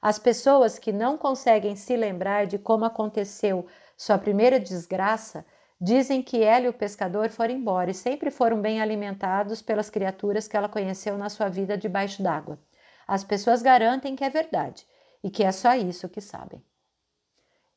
As 0.00 0.18
pessoas 0.18 0.78
que 0.78 0.92
não 0.92 1.16
conseguem 1.16 1.74
se 1.76 1.96
lembrar 1.96 2.46
de 2.46 2.58
como 2.58 2.84
aconteceu 2.84 3.66
sua 3.96 4.18
primeira 4.18 4.60
desgraça 4.60 5.46
dizem 5.80 6.22
que 6.22 6.42
ela 6.42 6.66
e 6.66 6.68
o 6.68 6.74
pescador 6.74 7.30
foram 7.30 7.54
embora 7.54 7.90
e 7.90 7.94
sempre 7.94 8.30
foram 8.30 8.60
bem 8.60 8.80
alimentados 8.80 9.62
pelas 9.62 9.90
criaturas 9.90 10.46
que 10.46 10.56
ela 10.56 10.68
conheceu 10.68 11.16
na 11.16 11.28
sua 11.28 11.48
vida 11.48 11.76
debaixo 11.76 12.22
d'água. 12.22 12.58
As 13.06 13.24
pessoas 13.24 13.62
garantem 13.62 14.16
que 14.16 14.24
é 14.24 14.30
verdade 14.30 14.86
e 15.22 15.30
que 15.30 15.44
é 15.44 15.52
só 15.52 15.74
isso 15.74 16.08
que 16.08 16.20
sabem. 16.20 16.62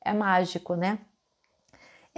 É 0.03 0.13
mágico, 0.13 0.75
né? 0.75 0.99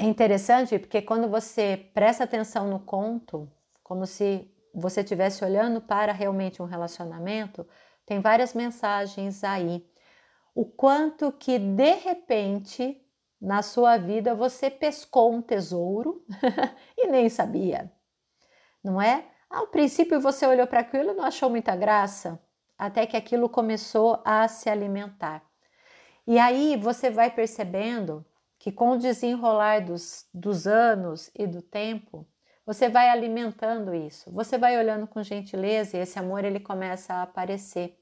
É 0.01 0.05
interessante 0.05 0.79
porque 0.79 1.01
quando 1.01 1.27
você 1.27 1.91
presta 1.93 2.23
atenção 2.23 2.69
no 2.69 2.79
conto, 2.79 3.51
como 3.83 4.05
se 4.05 4.49
você 4.73 5.01
estivesse 5.01 5.43
olhando 5.43 5.81
para 5.81 6.13
realmente 6.13 6.61
um 6.61 6.65
relacionamento, 6.65 7.67
tem 8.05 8.21
várias 8.21 8.53
mensagens 8.53 9.43
aí. 9.43 9.85
O 10.55 10.63
quanto 10.63 11.33
que 11.33 11.59
de 11.59 11.95
repente 11.95 13.05
na 13.41 13.61
sua 13.61 13.97
vida 13.97 14.33
você 14.33 14.69
pescou 14.69 15.33
um 15.33 15.41
tesouro 15.41 16.23
e 16.97 17.07
nem 17.07 17.27
sabia, 17.27 17.91
não 18.81 19.01
é? 19.01 19.25
Ao 19.49 19.67
princípio 19.67 20.21
você 20.21 20.47
olhou 20.47 20.65
para 20.65 20.79
aquilo 20.79 21.11
e 21.11 21.13
não 21.13 21.25
achou 21.25 21.49
muita 21.49 21.75
graça, 21.75 22.41
até 22.77 23.05
que 23.05 23.17
aquilo 23.17 23.49
começou 23.49 24.21
a 24.23 24.47
se 24.47 24.69
alimentar. 24.69 25.43
E 26.25 26.39
aí 26.39 26.77
você 26.77 27.09
vai 27.09 27.29
percebendo 27.29 28.25
que 28.59 28.71
com 28.71 28.91
o 28.91 28.97
desenrolar 28.97 29.79
dos, 29.79 30.27
dos 30.33 30.67
anos 30.67 31.31
e 31.33 31.47
do 31.47 31.61
tempo, 31.61 32.27
você 32.65 32.89
vai 32.89 33.09
alimentando 33.09 33.95
isso, 33.95 34.29
você 34.31 34.57
vai 34.57 34.77
olhando 34.77 35.07
com 35.07 35.23
gentileza 35.23 35.97
e 35.97 36.01
esse 36.01 36.19
amor 36.19 36.43
ele 36.43 36.59
começa 36.59 37.13
a 37.15 37.23
aparecer. 37.23 37.97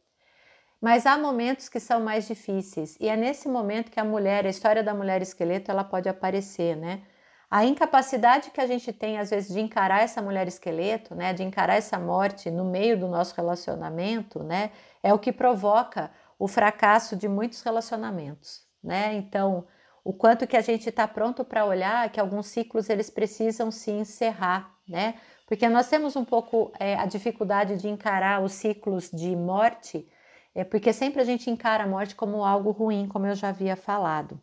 Mas 0.81 1.05
há 1.05 1.17
momentos 1.17 1.69
que 1.69 1.79
são 1.79 2.01
mais 2.01 2.27
difíceis 2.27 2.97
e 2.99 3.07
é 3.07 3.15
nesse 3.15 3.47
momento 3.47 3.91
que 3.91 3.99
a 3.99 4.03
mulher, 4.03 4.45
a 4.45 4.49
história 4.49 4.83
da 4.83 4.93
mulher 4.93 5.21
esqueleto, 5.21 5.71
ela 5.71 5.83
pode 5.83 6.09
aparecer, 6.09 6.75
né? 6.75 7.03
A 7.49 7.63
incapacidade 7.63 8.51
que 8.51 8.59
a 8.59 8.67
gente 8.67 8.91
tem 8.91 9.17
às 9.17 9.29
vezes 9.29 9.53
de 9.53 9.61
encarar 9.61 10.01
essa 10.01 10.21
mulher 10.21 10.47
esqueleto, 10.49 11.15
né, 11.15 11.31
de 11.31 11.43
encarar 11.43 11.75
essa 11.75 11.97
morte 11.97 12.51
no 12.51 12.65
meio 12.65 12.99
do 12.99 13.07
nosso 13.07 13.33
relacionamento, 13.35 14.43
né, 14.43 14.71
é 15.01 15.13
o 15.13 15.19
que 15.19 15.31
provoca 15.31 16.11
o 16.37 16.45
fracasso 16.45 17.15
de 17.15 17.29
muitos 17.29 17.61
relacionamentos, 17.61 18.67
né? 18.83 19.13
Então, 19.15 19.65
o 20.07 20.13
quanto 20.13 20.47
que 20.47 20.55
a 20.55 20.61
gente 20.61 20.87
está 20.87 21.05
pronto 21.05 21.43
para 21.43 21.65
olhar 21.65 22.09
que 22.09 22.17
alguns 22.17 22.47
ciclos 22.47 22.89
eles 22.89 23.09
precisam 23.09 23.69
se 23.69 23.91
encerrar, 23.91 24.73
né? 24.87 25.15
Porque 25.45 25.67
nós 25.67 25.89
temos 25.89 26.15
um 26.15 26.23
pouco 26.23 26.71
é, 26.79 26.95
a 26.95 27.05
dificuldade 27.05 27.75
de 27.75 27.89
encarar 27.89 28.41
os 28.41 28.53
ciclos 28.53 29.11
de 29.11 29.35
morte 29.35 30.07
é 30.55 30.63
porque 30.63 30.93
sempre 30.93 31.21
a 31.21 31.25
gente 31.25 31.49
encara 31.49 31.83
a 31.83 31.87
morte 31.87 32.15
como 32.15 32.45
algo 32.45 32.71
ruim, 32.71 33.05
como 33.09 33.27
eu 33.27 33.35
já 33.35 33.49
havia 33.49 33.75
falado. 33.75 34.39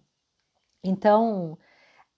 Então, 0.85 1.57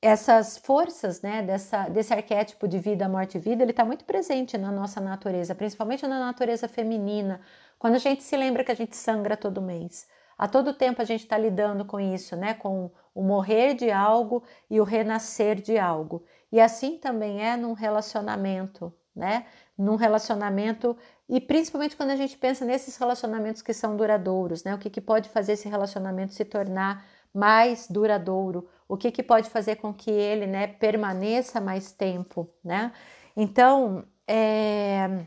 essas 0.02 0.58
forças, 0.58 1.22
né, 1.22 1.40
dessa, 1.40 1.88
desse 1.88 2.12
arquétipo 2.12 2.66
de 2.66 2.80
vida, 2.80 3.08
morte 3.08 3.38
e 3.38 3.40
vida, 3.40 3.62
ele 3.62 3.70
está 3.70 3.84
muito 3.84 4.04
presente 4.04 4.58
na 4.58 4.72
nossa 4.72 5.00
natureza, 5.00 5.54
principalmente 5.54 6.04
na 6.04 6.18
natureza 6.18 6.66
feminina, 6.66 7.40
quando 7.78 7.94
a 7.94 7.98
gente 7.98 8.24
se 8.24 8.36
lembra 8.36 8.64
que 8.64 8.72
a 8.72 8.76
gente 8.76 8.96
sangra 8.96 9.36
todo 9.36 9.62
mês. 9.62 10.08
A 10.38 10.46
todo 10.46 10.74
tempo 10.74 11.00
a 11.00 11.04
gente 11.04 11.22
está 11.22 11.38
lidando 11.38 11.84
com 11.84 11.98
isso, 11.98 12.36
né, 12.36 12.54
com 12.54 12.90
o 13.14 13.22
morrer 13.22 13.74
de 13.74 13.90
algo 13.90 14.42
e 14.68 14.80
o 14.80 14.84
renascer 14.84 15.60
de 15.60 15.78
algo. 15.78 16.24
E 16.52 16.60
assim 16.60 16.98
também 16.98 17.42
é 17.42 17.56
num 17.56 17.72
relacionamento, 17.72 18.92
né? 19.14 19.46
Num 19.76 19.96
relacionamento 19.96 20.96
e 21.28 21.40
principalmente 21.40 21.96
quando 21.96 22.10
a 22.10 22.16
gente 22.16 22.36
pensa 22.36 22.64
nesses 22.64 22.96
relacionamentos 22.96 23.62
que 23.62 23.72
são 23.72 23.96
duradouros, 23.96 24.62
né? 24.62 24.74
O 24.74 24.78
que, 24.78 24.90
que 24.90 25.00
pode 25.00 25.28
fazer 25.30 25.52
esse 25.52 25.68
relacionamento 25.68 26.34
se 26.34 26.44
tornar 26.44 27.04
mais 27.32 27.88
duradouro? 27.88 28.68
O 28.86 28.96
que, 28.96 29.10
que 29.10 29.22
pode 29.22 29.48
fazer 29.50 29.76
com 29.76 29.92
que 29.92 30.10
ele, 30.10 30.46
né, 30.46 30.66
permaneça 30.66 31.60
mais 31.60 31.90
tempo, 31.92 32.48
né? 32.62 32.92
Então, 33.34 34.04
é, 34.28 35.26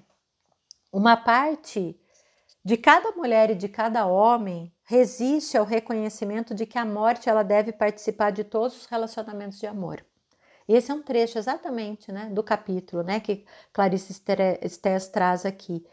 uma 0.92 1.18
parte 1.18 2.00
de 2.64 2.78
cada 2.78 3.12
mulher 3.12 3.52
e 3.52 3.56
de 3.56 3.68
cada 3.68 4.06
homem 4.06 4.72
resiste 4.90 5.56
ao 5.56 5.66
reconhecimento 5.66 6.56
de 6.56 6.66
que 6.66 6.76
a 6.76 6.84
morte 6.84 7.30
ela 7.30 7.44
deve 7.44 7.72
participar 7.72 8.32
de 8.32 8.44
todos 8.44 8.76
os 8.76 8.86
relacionamentos 8.88 9.60
de 9.60 9.68
amor. 9.68 10.04
Esse 10.68 10.90
é 10.90 10.96
um 10.96 11.04
trecho 11.04 11.38
exatamente 11.38 12.12
né, 12.12 12.28
do 12.32 12.42
capítulo 12.42 13.04
né, 13.04 13.20
que 13.20 13.46
Clarice 13.72 14.20
Estés 14.64 15.08
traz 15.10 15.46
aqui. 15.46 15.86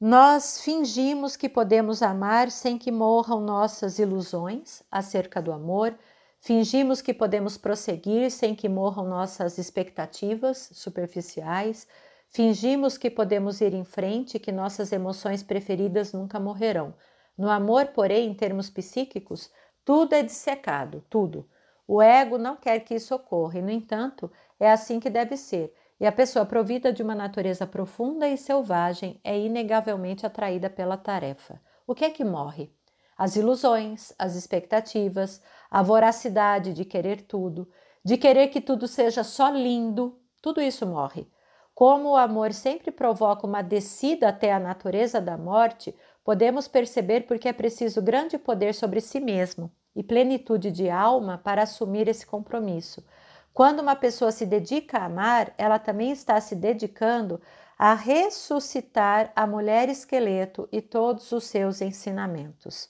Nós 0.00 0.62
fingimos 0.62 1.36
que 1.36 1.48
podemos 1.48 2.02
amar 2.02 2.50
sem 2.50 2.76
que 2.76 2.90
morram 2.90 3.40
nossas 3.40 4.00
ilusões 4.00 4.82
acerca 4.90 5.40
do 5.40 5.52
amor, 5.52 5.96
fingimos 6.40 7.00
que 7.00 7.14
podemos 7.14 7.56
prosseguir 7.56 8.32
sem 8.32 8.52
que 8.52 8.68
morram 8.68 9.04
nossas 9.04 9.58
expectativas 9.58 10.70
superficiais, 10.72 11.86
fingimos 12.26 12.98
que 12.98 13.08
podemos 13.08 13.60
ir 13.60 13.72
em 13.72 13.84
frente 13.84 14.38
e 14.38 14.40
que 14.40 14.50
nossas 14.50 14.90
emoções 14.90 15.44
preferidas 15.44 16.12
nunca 16.12 16.40
morrerão. 16.40 16.92
No 17.36 17.50
amor, 17.50 17.86
porém, 17.88 18.28
em 18.28 18.34
termos 18.34 18.68
psíquicos, 18.70 19.50
tudo 19.84 20.14
é 20.14 20.22
dissecado, 20.22 21.04
tudo. 21.08 21.48
O 21.86 22.00
ego 22.00 22.38
não 22.38 22.56
quer 22.56 22.80
que 22.80 22.94
isso 22.94 23.14
ocorra, 23.14 23.58
e, 23.58 23.62
no 23.62 23.70
entanto, 23.70 24.30
é 24.58 24.70
assim 24.70 25.00
que 25.00 25.10
deve 25.10 25.36
ser. 25.36 25.74
E 25.98 26.06
a 26.06 26.12
pessoa 26.12 26.44
provida 26.44 26.92
de 26.92 27.02
uma 27.02 27.14
natureza 27.14 27.66
profunda 27.66 28.28
e 28.28 28.36
selvagem 28.36 29.20
é 29.22 29.38
inegavelmente 29.38 30.26
atraída 30.26 30.68
pela 30.68 30.96
tarefa. 30.96 31.60
O 31.86 31.94
que 31.94 32.04
é 32.04 32.10
que 32.10 32.24
morre? 32.24 32.74
As 33.16 33.36
ilusões, 33.36 34.12
as 34.18 34.34
expectativas, 34.34 35.42
a 35.70 35.82
voracidade 35.82 36.72
de 36.72 36.84
querer 36.84 37.22
tudo, 37.22 37.68
de 38.04 38.16
querer 38.16 38.48
que 38.48 38.60
tudo 38.60 38.88
seja 38.88 39.22
só 39.22 39.48
lindo, 39.50 40.18
tudo 40.40 40.60
isso 40.60 40.86
morre. 40.86 41.30
Como 41.74 42.10
o 42.10 42.16
amor 42.16 42.52
sempre 42.52 42.90
provoca 42.90 43.46
uma 43.46 43.62
descida 43.62 44.28
até 44.28 44.52
a 44.52 44.60
natureza 44.60 45.20
da 45.20 45.38
morte, 45.38 45.94
podemos 46.24 46.68
perceber 46.68 47.26
porque 47.26 47.48
é 47.48 47.52
preciso 47.52 48.00
grande 48.00 48.38
poder 48.38 48.74
sobre 48.74 49.00
si 49.00 49.20
mesmo 49.20 49.70
e 49.94 50.02
plenitude 50.02 50.70
de 50.70 50.88
alma 50.88 51.38
para 51.38 51.62
assumir 51.62 52.08
esse 52.08 52.26
compromisso. 52.26 53.04
Quando 53.52 53.80
uma 53.80 53.94
pessoa 53.94 54.32
se 54.32 54.46
dedica 54.46 54.98
a 54.98 55.04
amar, 55.04 55.52
ela 55.58 55.78
também 55.78 56.10
está 56.10 56.40
se 56.40 56.56
dedicando 56.56 57.40
a 57.78 57.94
ressuscitar 57.94 59.32
a 59.36 59.46
mulher 59.46 59.88
esqueleto 59.88 60.68
e 60.72 60.80
todos 60.80 61.32
os 61.32 61.44
seus 61.44 61.82
ensinamentos. 61.82 62.88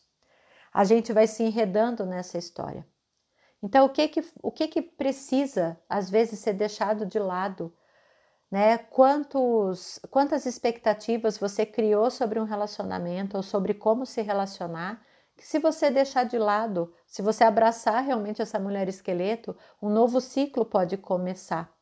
A 0.72 0.84
gente 0.84 1.12
vai 1.12 1.26
se 1.26 1.42
enredando 1.42 2.06
nessa 2.06 2.38
história. 2.38 2.86
Então, 3.62 3.86
o 3.86 3.88
que 3.88 4.08
que, 4.08 4.24
o 4.42 4.50
que, 4.50 4.68
que 4.68 4.82
precisa, 4.82 5.78
às 5.88 6.10
vezes, 6.10 6.40
ser 6.40 6.54
deixado 6.54 7.06
de 7.06 7.18
lado? 7.18 7.72
Né? 8.52 8.76
Quantos, 8.76 9.98
quantas 10.10 10.44
expectativas 10.44 11.38
você 11.38 11.64
criou 11.64 12.10
sobre 12.10 12.38
um 12.38 12.44
relacionamento 12.44 13.38
ou 13.38 13.42
sobre 13.42 13.72
como 13.72 14.04
se 14.04 14.20
relacionar 14.20 15.00
que 15.34 15.46
se 15.46 15.58
você 15.58 15.90
deixar 15.90 16.24
de 16.24 16.38
lado, 16.38 16.92
se 17.06 17.22
você 17.22 17.44
abraçar 17.44 18.04
realmente 18.04 18.42
essa 18.42 18.58
mulher 18.58 18.90
esqueleto, 18.90 19.56
um 19.80 19.88
novo 19.88 20.20
ciclo 20.20 20.66
pode 20.66 20.98
começar. 20.98 21.72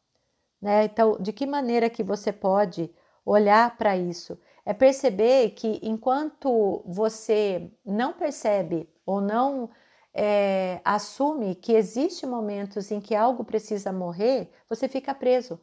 Né? 0.63 0.85
Então, 0.85 1.17
de 1.21 1.33
que 1.33 1.45
maneira 1.45 1.91
que 1.91 2.05
você 2.05 2.33
pode 2.33 2.89
olhar 3.27 3.77
para 3.77 3.97
isso? 3.97 4.39
É 4.65 4.73
perceber 4.73 5.51
que 5.51 5.81
enquanto 5.83 6.85
você 6.87 7.69
não 7.85 8.13
percebe 8.13 8.89
ou 9.05 9.21
não 9.21 9.71
é, 10.15 10.81
assume 10.85 11.57
que 11.57 11.73
existe 11.73 12.25
momentos 12.27 12.93
em 12.93 13.01
que 13.01 13.17
algo 13.17 13.43
precisa 13.43 13.93
morrer, 13.93 14.53
você 14.69 14.87
fica 14.87 15.13
preso. 15.13 15.59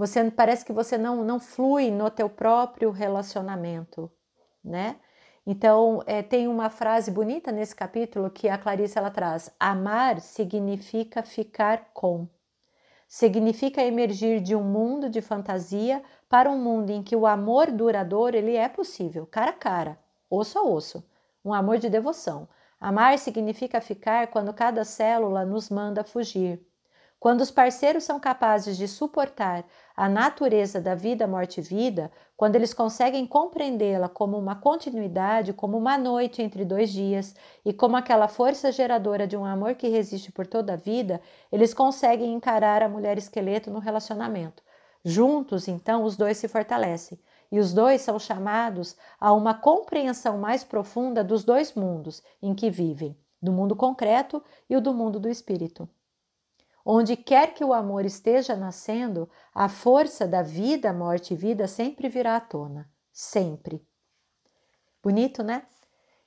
Você 0.00 0.30
parece 0.30 0.64
que 0.64 0.72
você 0.72 0.96
não, 0.96 1.22
não 1.22 1.38
flui 1.38 1.90
no 1.90 2.10
teu 2.10 2.26
próprio 2.26 2.90
relacionamento, 2.90 4.10
né? 4.64 4.96
Então, 5.46 6.02
é, 6.06 6.22
tem 6.22 6.48
uma 6.48 6.70
frase 6.70 7.10
bonita 7.10 7.52
nesse 7.52 7.76
capítulo 7.76 8.30
que 8.30 8.48
a 8.48 8.56
Clarice 8.56 8.96
ela 8.96 9.10
traz: 9.10 9.54
amar 9.60 10.18
significa 10.22 11.22
ficar 11.22 11.90
com. 11.92 12.26
Significa 13.06 13.82
emergir 13.82 14.40
de 14.40 14.56
um 14.56 14.64
mundo 14.64 15.10
de 15.10 15.20
fantasia 15.20 16.02
para 16.30 16.50
um 16.50 16.58
mundo 16.58 16.88
em 16.88 17.02
que 17.02 17.14
o 17.14 17.26
amor 17.26 17.70
duradouro 17.70 18.34
ele 18.34 18.56
é 18.56 18.70
possível, 18.70 19.26
cara 19.26 19.50
a 19.50 19.52
cara, 19.52 19.98
osso 20.30 20.58
a 20.58 20.62
osso, 20.62 21.06
um 21.44 21.52
amor 21.52 21.76
de 21.76 21.90
devoção. 21.90 22.48
Amar 22.80 23.18
significa 23.18 23.82
ficar 23.82 24.28
quando 24.28 24.54
cada 24.54 24.82
célula 24.82 25.44
nos 25.44 25.68
manda 25.68 26.02
fugir. 26.02 26.69
Quando 27.20 27.42
os 27.42 27.50
parceiros 27.50 28.04
são 28.04 28.18
capazes 28.18 28.78
de 28.78 28.88
suportar 28.88 29.66
a 29.94 30.08
natureza 30.08 30.80
da 30.80 30.94
vida, 30.94 31.26
morte 31.26 31.60
e 31.60 31.62
vida, 31.62 32.10
quando 32.34 32.56
eles 32.56 32.72
conseguem 32.72 33.26
compreendê-la 33.26 34.08
como 34.08 34.38
uma 34.38 34.56
continuidade, 34.56 35.52
como 35.52 35.76
uma 35.76 35.98
noite 35.98 36.40
entre 36.40 36.64
dois 36.64 36.90
dias 36.90 37.34
e 37.62 37.74
como 37.74 37.94
aquela 37.94 38.26
força 38.26 38.72
geradora 38.72 39.26
de 39.26 39.36
um 39.36 39.44
amor 39.44 39.74
que 39.74 39.86
resiste 39.86 40.32
por 40.32 40.46
toda 40.46 40.72
a 40.72 40.76
vida, 40.76 41.20
eles 41.52 41.74
conseguem 41.74 42.32
encarar 42.32 42.82
a 42.82 42.88
mulher 42.88 43.18
esqueleto 43.18 43.70
no 43.70 43.80
relacionamento. 43.80 44.62
Juntos, 45.04 45.68
então, 45.68 46.04
os 46.04 46.16
dois 46.16 46.38
se 46.38 46.48
fortalecem 46.48 47.20
e 47.52 47.58
os 47.58 47.74
dois 47.74 48.00
são 48.00 48.18
chamados 48.18 48.96
a 49.20 49.30
uma 49.34 49.52
compreensão 49.52 50.38
mais 50.38 50.64
profunda 50.64 51.22
dos 51.22 51.44
dois 51.44 51.74
mundos 51.74 52.22
em 52.42 52.54
que 52.54 52.70
vivem, 52.70 53.14
do 53.42 53.52
mundo 53.52 53.76
concreto 53.76 54.42
e 54.70 54.74
o 54.74 54.80
do 54.80 54.94
mundo 54.94 55.20
do 55.20 55.28
espírito. 55.28 55.86
Onde 56.92 57.16
quer 57.16 57.54
que 57.54 57.64
o 57.64 57.72
amor 57.72 58.04
esteja 58.04 58.56
nascendo, 58.56 59.30
a 59.54 59.68
força 59.68 60.26
da 60.26 60.42
vida, 60.42 60.92
morte 60.92 61.34
e 61.34 61.36
vida 61.36 61.68
sempre 61.68 62.08
virá 62.08 62.34
à 62.34 62.40
tona. 62.40 62.90
Sempre. 63.12 63.86
Bonito, 65.00 65.44
né? 65.44 65.68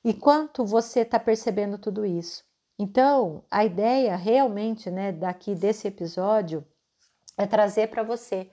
E 0.05 0.13
quanto 0.13 0.65
você 0.65 1.01
está 1.01 1.20
percebendo 1.20 1.77
tudo 1.77 2.05
isso? 2.05 2.46
Então, 2.79 3.43
a 3.51 3.65
ideia 3.65 4.15
realmente, 4.15 4.89
né, 4.89 5.12
daqui 5.12 5.53
desse 5.53 5.89
episódio 5.89 6.65
é 7.38 7.46
trazer 7.46 7.89
para 7.89 8.01
você 8.01 8.50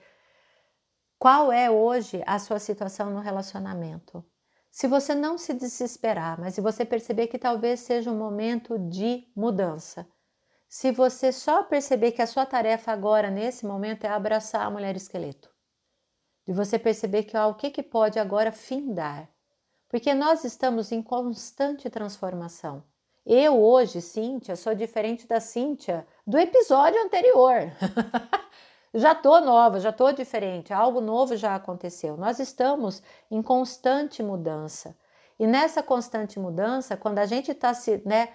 qual 1.17 1.49
é 1.49 1.71
hoje 1.71 2.21
a 2.27 2.39
sua 2.39 2.59
situação 2.59 3.09
no 3.09 3.21
relacionamento. 3.21 4.21
Se 4.69 4.85
você 4.85 5.15
não 5.15 5.37
se 5.37 5.53
desesperar, 5.53 6.37
mas 6.37 6.55
se 6.55 6.59
você 6.59 6.83
perceber 6.83 7.27
que 7.27 7.39
talvez 7.39 7.79
seja 7.79 8.11
um 8.11 8.17
momento 8.17 8.77
de 8.77 9.31
mudança, 9.33 10.05
se 10.71 10.89
você 10.89 11.33
só 11.33 11.63
perceber 11.63 12.13
que 12.13 12.21
a 12.21 12.25
sua 12.25 12.45
tarefa 12.45 12.93
agora, 12.93 13.29
nesse 13.29 13.65
momento, 13.65 14.05
é 14.05 14.07
abraçar 14.07 14.65
a 14.65 14.69
mulher 14.69 14.95
esqueleto, 14.95 15.51
de 16.47 16.53
você 16.53 16.79
perceber 16.79 17.23
que 17.23 17.35
ó, 17.35 17.49
o 17.49 17.55
que, 17.55 17.69
que 17.69 17.83
pode 17.83 18.17
agora 18.17 18.53
findar, 18.53 19.29
porque 19.89 20.13
nós 20.13 20.45
estamos 20.45 20.93
em 20.93 21.03
constante 21.03 21.89
transformação. 21.89 22.85
Eu 23.25 23.61
hoje, 23.61 23.99
Cíntia, 23.99 24.55
sou 24.55 24.73
diferente 24.73 25.27
da 25.27 25.41
Cíntia 25.41 26.07
do 26.25 26.37
episódio 26.37 27.03
anterior. 27.03 27.69
já 28.95 29.13
tô 29.13 29.41
nova, 29.41 29.77
já 29.77 29.91
tô 29.91 30.13
diferente, 30.13 30.71
algo 30.71 31.01
novo 31.01 31.35
já 31.35 31.53
aconteceu. 31.53 32.15
Nós 32.15 32.39
estamos 32.39 33.03
em 33.29 33.41
constante 33.41 34.23
mudança. 34.23 34.97
E 35.37 35.45
nessa 35.45 35.83
constante 35.83 36.39
mudança, 36.39 36.95
quando 36.95 37.19
a 37.19 37.25
gente 37.25 37.51
está 37.51 37.73
se, 37.73 38.01
né, 38.05 38.29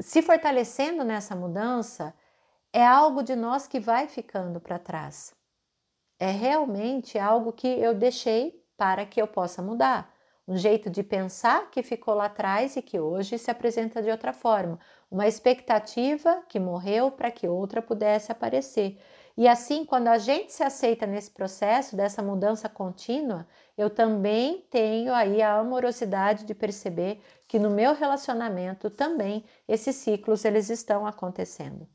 se 0.00 0.22
fortalecendo 0.22 1.04
nessa 1.04 1.34
mudança, 1.34 2.14
é 2.72 2.84
algo 2.84 3.22
de 3.22 3.36
nós 3.36 3.66
que 3.66 3.80
vai 3.80 4.08
ficando 4.08 4.60
para 4.60 4.78
trás. 4.78 5.34
É 6.18 6.30
realmente 6.30 7.18
algo 7.18 7.52
que 7.52 7.66
eu 7.66 7.94
deixei 7.94 8.64
para 8.76 9.04
que 9.04 9.20
eu 9.20 9.26
possa 9.26 9.60
mudar 9.60 10.12
um 10.46 10.56
jeito 10.56 10.90
de 10.90 11.02
pensar 11.02 11.70
que 11.70 11.82
ficou 11.82 12.14
lá 12.14 12.26
atrás 12.26 12.76
e 12.76 12.82
que 12.82 12.98
hoje 12.98 13.38
se 13.38 13.50
apresenta 13.50 14.02
de 14.02 14.10
outra 14.10 14.32
forma, 14.32 14.78
uma 15.10 15.26
expectativa 15.26 16.42
que 16.48 16.58
morreu 16.58 17.10
para 17.10 17.30
que 17.30 17.46
outra 17.46 17.80
pudesse 17.80 18.32
aparecer. 18.32 18.98
E 19.36 19.48
assim, 19.48 19.84
quando 19.84 20.08
a 20.08 20.18
gente 20.18 20.52
se 20.52 20.62
aceita 20.62 21.06
nesse 21.06 21.30
processo 21.30 21.96
dessa 21.96 22.22
mudança 22.22 22.68
contínua, 22.68 23.46
eu 23.76 23.88
também 23.88 24.66
tenho 24.70 25.14
aí 25.14 25.40
a 25.40 25.54
amorosidade 25.54 26.44
de 26.44 26.54
perceber 26.54 27.22
que 27.48 27.58
no 27.58 27.70
meu 27.70 27.94
relacionamento 27.94 28.90
também 28.90 29.44
esses 29.66 29.96
ciclos 29.96 30.44
eles 30.44 30.68
estão 30.68 31.06
acontecendo. 31.06 31.88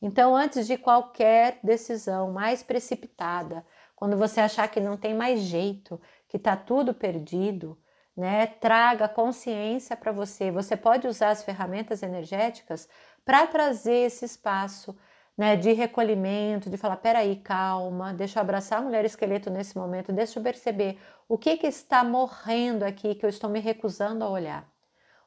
Então, 0.00 0.34
antes 0.34 0.66
de 0.66 0.76
qualquer 0.76 1.60
decisão 1.62 2.32
mais 2.32 2.62
precipitada, 2.62 3.64
quando 3.94 4.16
você 4.16 4.40
achar 4.40 4.66
que 4.66 4.80
não 4.80 4.96
tem 4.96 5.14
mais 5.14 5.40
jeito, 5.40 6.00
que 6.26 6.36
está 6.36 6.56
tudo 6.56 6.92
perdido, 6.92 7.78
né? 8.16 8.46
Traga 8.46 9.08
consciência 9.08 9.96
para 9.96 10.10
você. 10.10 10.50
Você 10.50 10.76
pode 10.76 11.06
usar 11.06 11.30
as 11.30 11.44
ferramentas 11.44 12.02
energéticas 12.02 12.88
para 13.24 13.46
trazer 13.46 14.06
esse 14.06 14.24
espaço, 14.24 14.96
né, 15.42 15.56
de 15.56 15.72
recolhimento, 15.72 16.70
de 16.70 16.76
falar, 16.76 16.98
peraí, 16.98 17.34
calma, 17.34 18.14
deixa 18.14 18.38
eu 18.38 18.42
abraçar 18.42 18.78
a 18.78 18.82
mulher 18.82 19.04
esqueleto 19.04 19.50
nesse 19.50 19.76
momento, 19.76 20.12
deixa 20.12 20.38
eu 20.38 20.42
perceber 20.42 21.00
o 21.28 21.36
que 21.36 21.56
que 21.56 21.66
está 21.66 22.04
morrendo 22.04 22.84
aqui 22.84 23.16
que 23.16 23.26
eu 23.26 23.28
estou 23.28 23.50
me 23.50 23.58
recusando 23.58 24.22
a 24.22 24.30
olhar. 24.30 24.72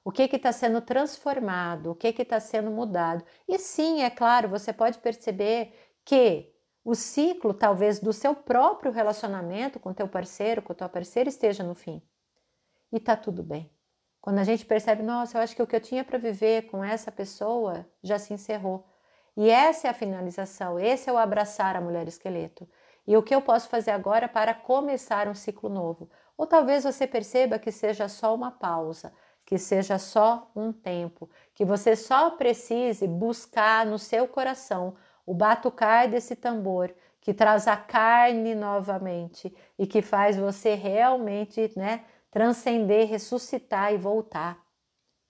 O 0.05 0.13
que 0.13 0.29
que 0.29 0.37
está 0.37 0.53
sendo 0.53 0.79
transformado, 0.79 1.91
o 1.91 1.95
que 1.95 2.13
que 2.13 2.21
está 2.21 2.39
sendo 2.39 2.71
mudado. 2.71 3.25
E 3.45 3.59
sim, 3.59 4.03
é 4.03 4.09
claro, 4.09 4.47
você 4.47 4.71
pode 4.71 4.99
perceber 4.99 5.73
que 6.05 6.49
o 6.81 6.95
ciclo, 6.95 7.53
talvez, 7.53 7.99
do 7.99 8.13
seu 8.13 8.33
próprio 8.33 8.93
relacionamento 8.93 9.81
com 9.81 9.93
teu 9.93 10.07
parceiro, 10.07 10.61
com 10.61 10.73
tua 10.73 10.87
parceira, 10.87 11.27
esteja 11.27 11.61
no 11.61 11.75
fim 11.75 12.01
e 12.89 13.01
tá 13.01 13.17
tudo 13.17 13.43
bem. 13.43 13.69
Quando 14.21 14.39
a 14.39 14.45
gente 14.45 14.65
percebe, 14.65 15.03
nossa, 15.03 15.37
eu 15.37 15.41
acho 15.41 15.53
que 15.53 15.61
o 15.61 15.67
que 15.67 15.75
eu 15.75 15.81
tinha 15.81 16.05
para 16.05 16.17
viver 16.17 16.67
com 16.67 16.81
essa 16.81 17.11
pessoa 17.11 17.85
já 18.01 18.17
se 18.17 18.33
encerrou. 18.33 18.87
E 19.37 19.49
essa 19.49 19.87
é 19.87 19.89
a 19.91 19.93
finalização, 19.93 20.79
esse 20.79 21.09
é 21.09 21.13
o 21.13 21.17
abraçar 21.17 21.75
a 21.75 21.81
mulher 21.81 22.07
esqueleto. 22.07 22.67
E 23.07 23.15
o 23.15 23.23
que 23.23 23.35
eu 23.35 23.41
posso 23.41 23.69
fazer 23.69 23.91
agora 23.91 24.27
para 24.27 24.53
começar 24.53 25.27
um 25.27 25.35
ciclo 25.35 25.69
novo? 25.69 26.09
Ou 26.37 26.47
talvez 26.47 26.83
você 26.83 27.05
perceba 27.05 27.59
que 27.59 27.71
seja 27.71 28.07
só 28.07 28.33
uma 28.33 28.51
pausa, 28.51 29.13
que 29.45 29.57
seja 29.57 29.99
só 29.99 30.49
um 30.55 30.71
tempo, 30.71 31.29
que 31.53 31.63
você 31.63 31.95
só 31.95 32.31
precise 32.31 33.07
buscar 33.07 33.85
no 33.85 33.99
seu 33.99 34.27
coração 34.27 34.95
o 35.25 35.33
batucar 35.33 36.09
desse 36.09 36.35
tambor 36.35 36.93
que 37.21 37.33
traz 37.33 37.67
a 37.67 37.75
carne 37.75 38.53
novamente 38.53 39.53
e 39.77 39.87
que 39.87 40.01
faz 40.01 40.37
você 40.37 40.75
realmente, 40.75 41.71
né, 41.75 42.03
transcender, 42.29 43.07
ressuscitar 43.07 43.93
e 43.93 43.97
voltar. 43.97 44.64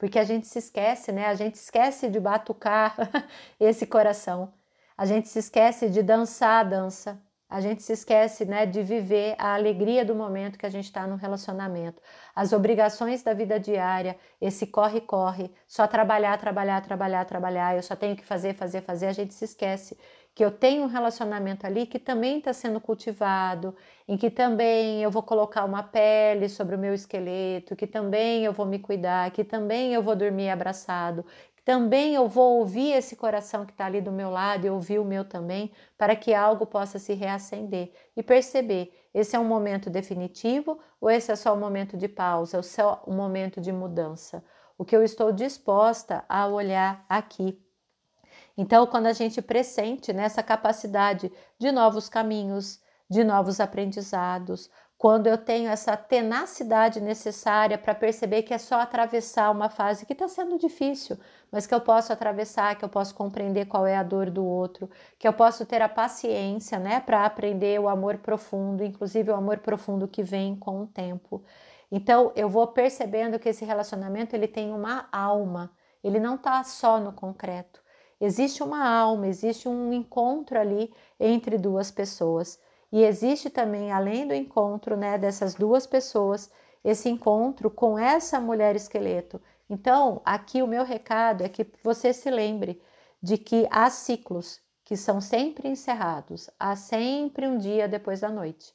Porque 0.06 0.20
a 0.20 0.24
gente 0.24 0.46
se 0.46 0.60
esquece, 0.60 1.12
né? 1.12 1.26
A 1.26 1.34
gente 1.34 1.56
esquece 1.56 2.12
de 2.12 2.20
batucar 2.20 2.96
esse 3.60 3.88
coração. 3.88 4.54
A 4.96 5.04
gente 5.04 5.28
se 5.28 5.40
esquece 5.40 5.90
de 5.90 6.04
dançar 6.04 6.64
a 6.64 6.70
dança. 6.70 7.20
A 7.50 7.60
gente 7.60 7.82
se 7.82 7.94
esquece, 7.94 8.46
né, 8.46 8.68
de 8.68 8.84
viver 8.84 9.34
a 9.40 9.56
alegria 9.56 10.06
do 10.06 10.14
momento 10.14 10.60
que 10.60 10.66
a 10.66 10.70
gente 10.70 10.86
está 10.86 11.08
no 11.08 11.16
relacionamento. 11.16 12.00
As 12.36 12.54
obrigações 12.54 13.24
da 13.24 13.34
vida 13.34 13.60
diária, 13.60 14.16
esse 14.40 14.68
corre-corre, 14.68 15.52
só 15.68 15.88
trabalhar, 15.88 16.38
trabalhar, 16.38 16.82
trabalhar, 16.82 17.26
trabalhar, 17.26 17.76
eu 17.76 17.82
só 17.82 17.96
tenho 17.96 18.16
que 18.16 18.26
fazer, 18.26 18.54
fazer, 18.54 18.82
fazer, 18.82 19.08
a 19.08 19.14
gente 19.14 19.34
se 19.34 19.46
esquece 19.46 19.98
que 20.36 20.44
eu 20.44 20.52
tenho 20.52 20.84
um 20.84 20.88
relacionamento 20.88 21.66
ali 21.66 21.88
que 21.88 21.98
também 21.98 22.40
está 22.40 22.52
sendo 22.54 22.80
cultivado, 22.82 23.76
em 24.08 24.18
que 24.18 24.30
também 24.30 25.02
eu 25.02 25.10
vou 25.10 25.24
colocar 25.24 25.66
uma 25.66 25.82
pele 25.84 26.48
sobre 26.48 26.76
o 26.76 26.80
meu 26.80 26.94
esqueleto, 26.94 27.76
que 27.76 27.88
também 27.88 28.46
eu 28.46 28.54
vou 28.54 28.66
me 28.66 28.80
cuidar, 28.80 29.32
que 29.32 29.44
também 29.44 29.94
eu 29.94 30.04
vou 30.04 30.16
dormir 30.16 30.50
abraçado, 30.50 31.26
que 31.56 31.64
também 31.64 32.14
eu 32.14 32.28
vou 32.28 32.60
ouvir 32.60 32.92
esse 32.92 33.16
coração 33.16 33.66
que 33.66 33.72
está 33.72 33.86
ali 33.86 34.02
do 34.02 34.12
meu 34.12 34.30
lado 34.30 34.66
e 34.66 34.70
ouvir 34.70 35.00
o 35.00 35.06
meu 35.06 35.26
também, 35.26 35.72
para 35.98 36.16
que 36.16 36.34
algo 36.34 36.66
possa 36.66 37.00
se 37.00 37.14
reacender 37.14 37.92
e 38.16 38.22
perceber 38.22 38.94
esse 39.14 39.36
é 39.36 39.40
um 39.40 39.46
momento 39.46 39.90
definitivo 39.90 40.80
ou 41.02 41.10
esse 41.10 41.32
é 41.32 41.36
só 41.36 41.54
um 41.54 41.60
momento 41.60 41.98
de 41.98 42.08
pausa, 42.08 42.58
ou 42.58 42.64
só 42.64 43.04
um 43.08 43.16
momento 43.16 43.60
de 43.62 43.72
mudança. 43.72 44.44
O 44.78 44.86
que 44.86 44.96
eu 44.96 45.04
estou 45.04 45.32
disposta 45.32 46.26
a 46.28 46.48
olhar 46.48 47.06
aqui 47.10 47.60
então, 48.58 48.88
quando 48.88 49.08
a 49.08 49.14
gente 49.14 49.42
pressente 49.42 50.14
nessa 50.14 50.42
capacidade 50.42 51.32
de 51.60 51.72
novos 51.72 52.08
caminhos, 52.08 52.80
de 53.10 53.24
novos 53.24 53.60
aprendizados, 53.60 54.70
quando 54.98 55.28
eu 55.28 55.38
tenho 55.38 55.70
essa 55.70 55.96
tenacidade 55.98 57.02
necessária 57.02 57.78
para 57.78 57.94
perceber 57.94 58.44
que 58.44 58.54
é 58.54 58.58
só 58.58 58.80
atravessar 58.80 59.52
uma 59.52 59.70
fase 59.70 60.06
que 60.06 60.14
está 60.14 60.28
sendo 60.28 60.58
difícil, 60.58 61.18
mas 61.52 61.68
que 61.68 61.76
eu 61.76 61.82
posso 61.82 62.14
atravessar, 62.14 62.76
que 62.76 62.86
eu 62.86 62.90
posso 62.90 63.14
compreender 63.14 63.66
qual 63.66 63.86
é 63.86 63.98
a 63.98 64.04
dor 64.04 64.30
do 64.30 64.46
outro, 64.46 64.90
que 65.20 65.28
eu 65.28 65.34
posso 65.34 65.66
ter 65.66 65.82
a 65.82 65.90
paciência, 65.90 66.80
né, 66.80 67.02
para 67.02 67.26
aprender 67.26 67.80
o 67.80 67.90
amor 67.90 68.18
profundo, 68.20 68.84
inclusive 68.84 69.30
o 69.32 69.36
amor 69.36 69.60
profundo 69.60 70.08
que 70.08 70.24
vem 70.24 70.56
com 70.56 70.82
o 70.82 70.88
tempo. 70.88 71.44
Então, 71.92 72.32
eu 72.36 72.50
vou 72.50 72.68
percebendo 72.68 73.38
que 73.38 73.50
esse 73.50 73.66
relacionamento 73.66 74.36
ele 74.36 74.48
tem 74.48 74.74
uma 74.74 75.08
alma, 75.12 75.72
ele 76.04 76.20
não 76.20 76.36
está 76.36 76.64
só 76.64 77.00
no 77.00 77.12
concreto. 77.12 77.84
Existe 78.20 78.64
uma 78.64 78.88
alma, 78.88 79.28
existe 79.28 79.68
um 79.68 79.92
encontro 79.92 80.58
ali 80.58 80.94
entre 81.20 81.58
duas 81.58 81.92
pessoas. 81.92 82.60
E 82.96 83.04
existe 83.04 83.50
também, 83.50 83.92
além 83.92 84.26
do 84.26 84.34
encontro 84.34 84.96
né, 84.96 85.18
dessas 85.18 85.54
duas 85.54 85.86
pessoas, 85.86 86.50
esse 86.82 87.10
encontro 87.10 87.70
com 87.70 88.00
essa 88.00 88.40
mulher 88.40 88.74
esqueleto. 88.74 89.42
Então, 89.70 90.22
aqui 90.24 90.64
o 90.64 90.68
meu 90.68 90.86
recado 90.86 91.44
é 91.44 91.50
que 91.50 91.70
você 91.84 92.14
se 92.14 92.32
lembre 92.32 92.82
de 93.22 93.38
que 93.38 93.68
há 93.70 93.90
ciclos 93.90 94.62
que 94.86 94.96
são 94.96 95.20
sempre 95.20 95.68
encerrados, 95.68 96.50
há 96.58 96.74
sempre 96.78 97.46
um 97.46 97.58
dia 97.58 97.86
depois 97.86 98.22
da 98.22 98.30
noite. 98.30 98.74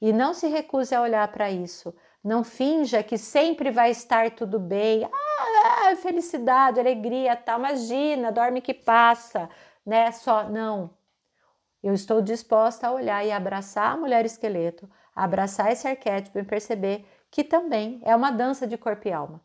E 0.00 0.12
não 0.12 0.34
se 0.34 0.48
recuse 0.48 0.92
a 0.92 1.00
olhar 1.00 1.28
para 1.28 1.48
isso. 1.48 1.94
Não 2.24 2.42
finja 2.42 3.00
que 3.00 3.16
sempre 3.16 3.70
vai 3.70 3.92
estar 3.92 4.32
tudo 4.32 4.58
bem. 4.58 5.04
Ah, 5.04 5.94
felicidade, 5.94 6.80
alegria, 6.80 7.36
tal. 7.36 7.60
Imagina, 7.60 8.32
dorme 8.32 8.60
que 8.60 8.74
passa, 8.74 9.48
né? 9.86 10.10
Só 10.10 10.48
não. 10.48 10.95
Eu 11.86 11.94
estou 11.94 12.20
disposta 12.20 12.88
a 12.88 12.92
olhar 12.92 13.24
e 13.24 13.30
abraçar 13.30 13.92
a 13.92 13.96
mulher 13.96 14.26
esqueleto, 14.26 14.90
abraçar 15.14 15.70
esse 15.70 15.86
arquétipo 15.86 16.36
e 16.36 16.42
perceber 16.42 17.06
que 17.30 17.44
também 17.44 18.00
é 18.02 18.16
uma 18.16 18.32
dança 18.32 18.66
de 18.66 18.76
corpo 18.76 19.06
e 19.06 19.12
alma. 19.12 19.40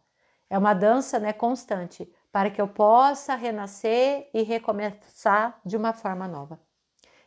É 0.50 0.58
uma 0.58 0.74
dança, 0.74 1.20
né, 1.20 1.34
constante, 1.34 2.12
para 2.32 2.50
que 2.50 2.60
eu 2.60 2.68
possa 2.68 3.36
renascer 3.36 4.28
e 4.34 4.42
recomeçar 4.42 5.60
de 5.64 5.78
uma 5.78 5.94
forma 5.94 6.28
nova. 6.28 6.60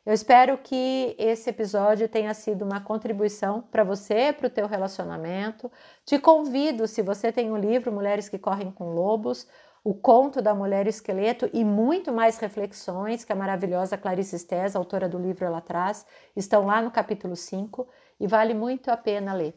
Eu 0.05 0.13
espero 0.13 0.59
que 0.59 1.15
esse 1.17 1.49
episódio 1.49 2.09
tenha 2.09 2.35
sido 2.35 2.65
uma 2.65 2.81
contribuição 2.81 3.63
para 3.63 3.85
você, 3.85 4.33
para 4.33 4.49
o 4.49 4.51
teu 4.51 4.67
relacionamento. 4.67 5.71
Te 6.05 6.19
convido, 6.19 6.89
se 6.89 7.03
você 7.03 7.31
tem 7.31 7.53
o 7.53 7.55
um 7.55 7.57
livro 7.57 7.93
Mulheres 7.93 8.29
que 8.29 8.37
Correm 8.37 8.73
com 8.73 8.93
Lobos, 8.93 9.47
o 9.85 9.93
conto 9.93 10.41
da 10.41 10.55
mulher 10.55 10.87
esqueleto 10.87 11.49
e 11.53 11.63
muito 11.63 12.11
mais 12.11 12.39
reflexões 12.39 13.23
que 13.23 13.33
a 13.33 13.37
maravilhosa 13.37 13.99
Clarice 13.99 14.39
Stés, 14.39 14.75
autora 14.75 15.07
do 15.07 15.19
livro 15.19 15.45
ela 15.45 15.61
traz, 15.61 16.07
estão 16.35 16.65
lá 16.65 16.81
no 16.81 16.91
capítulo 16.91 17.37
5 17.37 17.87
e 18.19 18.27
vale 18.27 18.55
muito 18.55 18.91
a 18.91 18.97
pena 18.97 19.35
ler, 19.35 19.55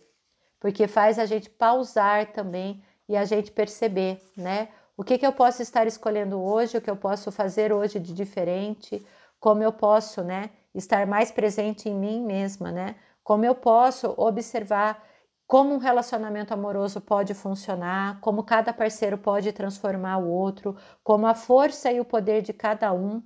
porque 0.60 0.86
faz 0.86 1.18
a 1.18 1.26
gente 1.26 1.50
pausar 1.50 2.34
também 2.34 2.84
e 3.08 3.16
a 3.16 3.24
gente 3.24 3.54
perceber, 3.54 4.22
né? 4.36 4.68
O 4.98 5.04
que, 5.04 5.18
que 5.18 5.26
eu 5.26 5.32
posso 5.32 5.62
estar 5.62 5.88
escolhendo 5.88 6.42
hoje, 6.42 6.78
o 6.78 6.82
que 6.82 6.90
eu 6.90 6.98
posso 6.98 7.32
fazer 7.32 7.72
hoje 7.72 7.98
de 7.98 8.14
diferente, 8.14 9.06
como 9.40 9.64
eu 9.64 9.72
posso, 9.72 10.24
né, 10.24 10.50
estar 10.76 11.08
mais 11.08 11.32
presente 11.32 11.88
em 11.88 11.96
mim 11.96 12.22
mesma, 12.22 12.70
né? 12.70 12.96
Como 13.24 13.46
eu 13.46 13.56
posso 13.56 14.14
observar 14.18 15.02
como 15.48 15.74
um 15.74 15.78
relacionamento 15.78 16.54
amoroso 16.54 17.00
pode 17.02 17.34
funcionar, 17.34 18.20
como 18.20 18.44
cada 18.44 18.74
parceiro 18.74 19.18
pode 19.18 19.52
transformar 19.54 20.18
o 20.18 20.30
outro, 20.30 20.76
como 21.04 21.26
a 21.26 21.34
força 21.34 21.92
e 21.92 22.00
o 22.00 22.06
poder 22.06 22.42
de 22.42 22.54
cada 22.54 22.92
um 22.94 23.24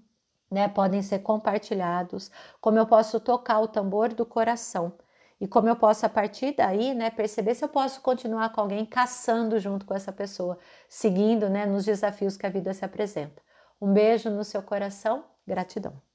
né, 0.50 0.68
podem 0.68 1.02
ser 1.02 1.20
compartilhados, 1.20 2.30
como 2.60 2.78
eu 2.78 2.86
posso 2.86 3.20
tocar 3.20 3.60
o 3.60 3.68
tambor 3.68 4.14
do 4.14 4.26
coração 4.26 4.94
e 5.40 5.48
como 5.48 5.68
eu 5.68 5.76
posso 5.76 6.06
a 6.06 6.10
partir 6.10 6.56
daí, 6.56 6.94
né, 6.94 7.10
perceber 7.10 7.56
se 7.56 7.64
eu 7.66 7.70
posso 7.70 8.02
continuar 8.02 8.52
com 8.52 8.62
alguém 8.62 8.86
caçando 8.86 9.60
junto 9.60 9.86
com 9.86 9.96
essa 9.96 10.12
pessoa, 10.12 10.60
seguindo, 10.88 11.50
né, 11.50 11.66
nos 11.66 11.86
desafios 11.86 12.38
que 12.38 12.46
a 12.46 12.50
vida 12.50 12.74
se 12.74 12.86
apresenta. 12.86 13.42
Um 13.82 13.92
beijo 13.92 14.30
no 14.30 14.44
seu 14.44 14.62
coração, 14.62 15.26
gratidão. 15.48 16.11